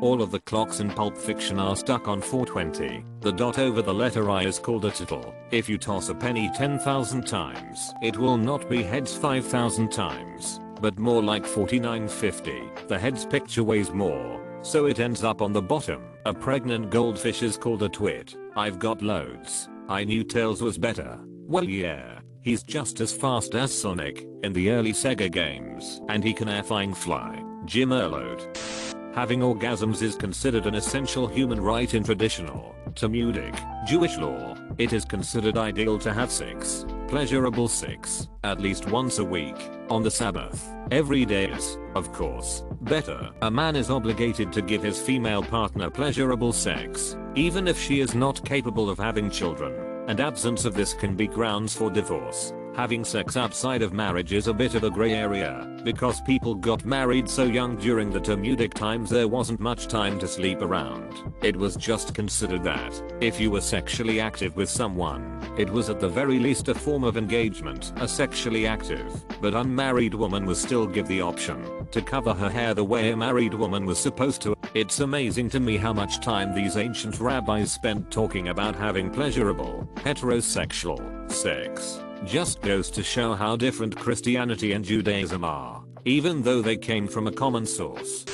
All 0.00 0.20
of 0.20 0.30
the 0.30 0.40
clocks 0.40 0.80
in 0.80 0.90
Pulp 0.90 1.16
Fiction 1.16 1.58
are 1.58 1.76
stuck 1.76 2.08
on 2.08 2.20
420. 2.20 3.04
The 3.20 3.32
dot 3.32 3.58
over 3.58 3.80
the 3.80 3.94
letter 3.94 4.28
I 4.28 4.44
is 4.44 4.58
called 4.58 4.84
a 4.84 4.90
tittle. 4.90 5.34
If 5.50 5.68
you 5.68 5.78
toss 5.78 6.08
a 6.08 6.14
penny 6.14 6.50
10,000 6.54 7.26
times, 7.26 7.94
it 8.02 8.18
will 8.18 8.36
not 8.36 8.68
be 8.68 8.82
heads 8.82 9.16
5,000 9.16 9.90
times, 9.90 10.60
but 10.80 10.98
more 10.98 11.22
like 11.22 11.46
4950. 11.46 12.86
The 12.88 12.98
heads 12.98 13.24
picture 13.24 13.62
weighs 13.62 13.92
more, 13.92 14.60
so 14.62 14.86
it 14.86 14.98
ends 14.98 15.22
up 15.22 15.40
on 15.40 15.52
the 15.52 15.62
bottom. 15.62 16.02
A 16.26 16.34
pregnant 16.34 16.90
goldfish 16.90 17.42
is 17.42 17.56
called 17.56 17.82
a 17.82 17.88
twit. 17.88 18.36
I've 18.56 18.78
got 18.78 19.00
loads. 19.00 19.68
I 19.88 20.04
knew 20.04 20.24
Tails 20.24 20.60
was 20.60 20.76
better. 20.76 21.18
Well 21.46 21.64
yeah. 21.64 22.18
He's 22.42 22.62
just 22.62 23.00
as 23.00 23.12
fast 23.12 23.54
as 23.54 23.72
Sonic 23.72 24.26
in 24.42 24.52
the 24.52 24.70
early 24.70 24.92
Sega 24.92 25.30
games, 25.30 26.02
and 26.08 26.22
he 26.22 26.34
can 26.34 26.48
airflying 26.48 26.94
fly. 26.94 27.42
Jim 27.64 27.88
Erlode. 27.88 28.94
Having 29.14 29.40
orgasms 29.42 30.02
is 30.02 30.16
considered 30.16 30.66
an 30.66 30.74
essential 30.74 31.28
human 31.28 31.60
right 31.60 31.94
in 31.94 32.02
traditional, 32.02 32.74
Talmudic, 32.96 33.54
Jewish 33.86 34.18
law. 34.18 34.56
It 34.76 34.92
is 34.92 35.04
considered 35.04 35.56
ideal 35.56 36.00
to 36.00 36.12
have 36.12 36.32
sex, 36.32 36.84
pleasurable 37.06 37.68
sex, 37.68 38.26
at 38.42 38.60
least 38.60 38.90
once 38.90 39.20
a 39.20 39.24
week, 39.24 39.54
on 39.88 40.02
the 40.02 40.10
Sabbath. 40.10 40.68
Every 40.90 41.24
day 41.24 41.46
is, 41.48 41.78
of 41.94 42.12
course, 42.12 42.64
better. 42.80 43.30
A 43.42 43.50
man 43.50 43.76
is 43.76 43.88
obligated 43.88 44.52
to 44.52 44.62
give 44.62 44.82
his 44.82 45.00
female 45.00 45.44
partner 45.44 45.90
pleasurable 45.90 46.52
sex, 46.52 47.16
even 47.36 47.68
if 47.68 47.80
she 47.80 48.00
is 48.00 48.16
not 48.16 48.44
capable 48.44 48.90
of 48.90 48.98
having 48.98 49.30
children, 49.30 49.74
and 50.08 50.18
absence 50.18 50.64
of 50.64 50.74
this 50.74 50.92
can 50.92 51.14
be 51.14 51.28
grounds 51.28 51.72
for 51.72 51.88
divorce. 51.88 52.52
Having 52.76 53.04
sex 53.04 53.36
outside 53.36 53.82
of 53.82 53.92
marriage 53.92 54.32
is 54.32 54.48
a 54.48 54.52
bit 54.52 54.74
of 54.74 54.82
a 54.82 54.90
gray 54.90 55.12
area, 55.12 55.64
because 55.84 56.20
people 56.22 56.56
got 56.56 56.84
married 56.84 57.30
so 57.30 57.44
young 57.44 57.76
during 57.76 58.10
the 58.10 58.18
Talmudic 58.18 58.74
times 58.74 59.08
there 59.08 59.28
wasn't 59.28 59.60
much 59.60 59.86
time 59.86 60.18
to 60.18 60.26
sleep 60.26 60.60
around. 60.60 61.32
It 61.40 61.54
was 61.54 61.76
just 61.76 62.16
considered 62.16 62.64
that, 62.64 63.00
if 63.20 63.38
you 63.38 63.52
were 63.52 63.60
sexually 63.60 64.18
active 64.18 64.56
with 64.56 64.68
someone, 64.68 65.40
it 65.56 65.70
was 65.70 65.88
at 65.88 66.00
the 66.00 66.08
very 66.08 66.40
least 66.40 66.66
a 66.66 66.74
form 66.74 67.04
of 67.04 67.16
engagement. 67.16 67.92
A 67.96 68.08
sexually 68.08 68.66
active, 68.66 69.24
but 69.40 69.54
unmarried 69.54 70.14
woman 70.14 70.44
was 70.44 70.60
still 70.60 70.88
give 70.88 71.06
the 71.06 71.20
option 71.22 71.86
to 71.92 72.02
cover 72.02 72.34
her 72.34 72.50
hair 72.50 72.74
the 72.74 72.82
way 72.82 73.12
a 73.12 73.16
married 73.16 73.54
woman 73.54 73.86
was 73.86 74.00
supposed 74.00 74.42
to. 74.42 74.56
It's 74.74 74.98
amazing 74.98 75.48
to 75.50 75.60
me 75.60 75.76
how 75.76 75.92
much 75.92 76.18
time 76.18 76.52
these 76.52 76.76
ancient 76.76 77.20
rabbis 77.20 77.70
spent 77.70 78.10
talking 78.10 78.48
about 78.48 78.74
having 78.74 79.10
pleasurable, 79.10 79.88
heterosexual, 79.94 81.30
sex 81.30 82.03
just 82.24 82.62
goes 82.62 82.90
to 82.90 83.02
show 83.02 83.34
how 83.34 83.56
different 83.56 83.96
Christianity 83.96 84.72
and 84.72 84.84
Judaism 84.84 85.44
are, 85.44 85.82
even 86.04 86.42
though 86.42 86.62
they 86.62 86.76
came 86.76 87.06
from 87.06 87.26
a 87.26 87.32
common 87.32 87.66
source. 87.66 88.24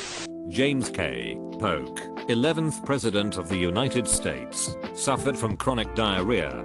James 0.48 0.90
K. 0.90 1.36
Polk, 1.58 1.98
11th 2.28 2.84
President 2.84 3.36
of 3.36 3.48
the 3.48 3.56
United 3.56 4.06
States, 4.06 4.76
suffered 4.94 5.36
from 5.36 5.56
chronic 5.56 5.94
diarrhea. 5.94 6.64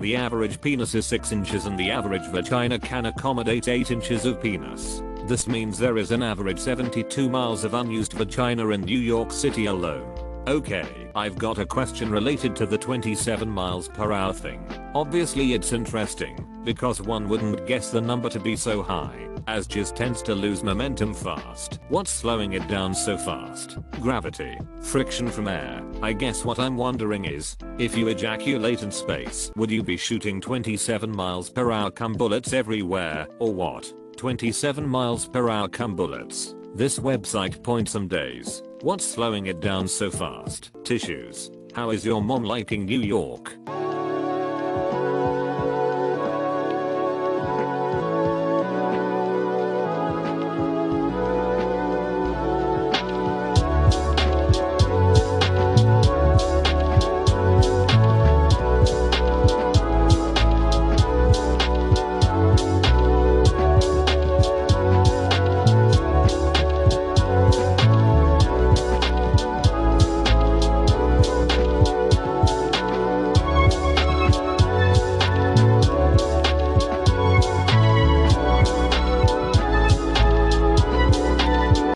The 0.00 0.16
average 0.16 0.60
penis 0.60 0.94
is 0.94 1.06
6 1.06 1.32
inches 1.32 1.66
and 1.66 1.78
the 1.78 1.90
average 1.90 2.26
vagina 2.30 2.78
can 2.78 3.06
accommodate 3.06 3.68
8 3.68 3.90
inches 3.90 4.24
of 4.24 4.42
penis. 4.42 5.02
This 5.26 5.46
means 5.46 5.78
there 5.78 5.98
is 5.98 6.10
an 6.10 6.22
average 6.22 6.58
72 6.58 7.28
miles 7.28 7.64
of 7.64 7.74
unused 7.74 8.12
vagina 8.12 8.68
in 8.68 8.82
New 8.82 8.98
York 8.98 9.32
City 9.32 9.66
alone. 9.66 10.15
Okay, 10.48 11.10
I've 11.16 11.38
got 11.38 11.58
a 11.58 11.66
question 11.66 12.08
related 12.08 12.54
to 12.56 12.66
the 12.66 12.78
27 12.78 13.50
miles 13.50 13.88
per 13.88 14.12
hour 14.12 14.32
thing. 14.32 14.64
Obviously 14.94 15.54
it's 15.54 15.72
interesting, 15.72 16.46
because 16.64 17.00
one 17.00 17.28
wouldn't 17.28 17.66
guess 17.66 17.90
the 17.90 18.00
number 18.00 18.28
to 18.28 18.38
be 18.38 18.54
so 18.54 18.80
high. 18.80 19.26
as 19.46 19.66
just 19.66 19.94
tends 19.94 20.22
to 20.22 20.34
lose 20.34 20.62
momentum 20.62 21.14
fast. 21.14 21.78
What's 21.88 22.10
slowing 22.10 22.54
it 22.54 22.66
down 22.68 22.94
so 22.94 23.16
fast? 23.16 23.78
Gravity. 24.00 24.58
Friction 24.80 25.28
from 25.28 25.48
air. 25.48 25.82
I 26.02 26.12
guess 26.12 26.44
what 26.44 26.58
I'm 26.58 26.76
wondering 26.76 27.24
is, 27.24 27.56
if 27.78 27.96
you 27.96 28.08
ejaculate 28.08 28.82
in 28.82 28.90
space, 28.90 29.50
would 29.56 29.70
you 29.70 29.82
be 29.82 29.96
shooting 29.96 30.40
27 30.40 31.14
miles 31.14 31.50
per 31.50 31.70
hour 31.70 31.90
cum 31.90 32.14
bullets 32.14 32.52
everywhere, 32.52 33.26
or 33.38 33.52
what? 33.52 33.92
27 34.16 34.86
miles 34.86 35.28
per 35.28 35.48
hour 35.48 35.68
cum 35.68 35.94
bullets. 35.94 36.54
This 36.74 36.98
website 36.98 37.62
points 37.62 37.92
some 37.92 38.08
days. 38.08 38.62
What's 38.82 39.06
slowing 39.06 39.46
it 39.46 39.60
down 39.60 39.88
so 39.88 40.10
fast? 40.10 40.70
Tissues. 40.84 41.50
How 41.74 41.90
is 41.90 42.04
your 42.04 42.22
mom 42.22 42.44
liking 42.44 42.84
New 42.84 43.00
York? 43.00 43.56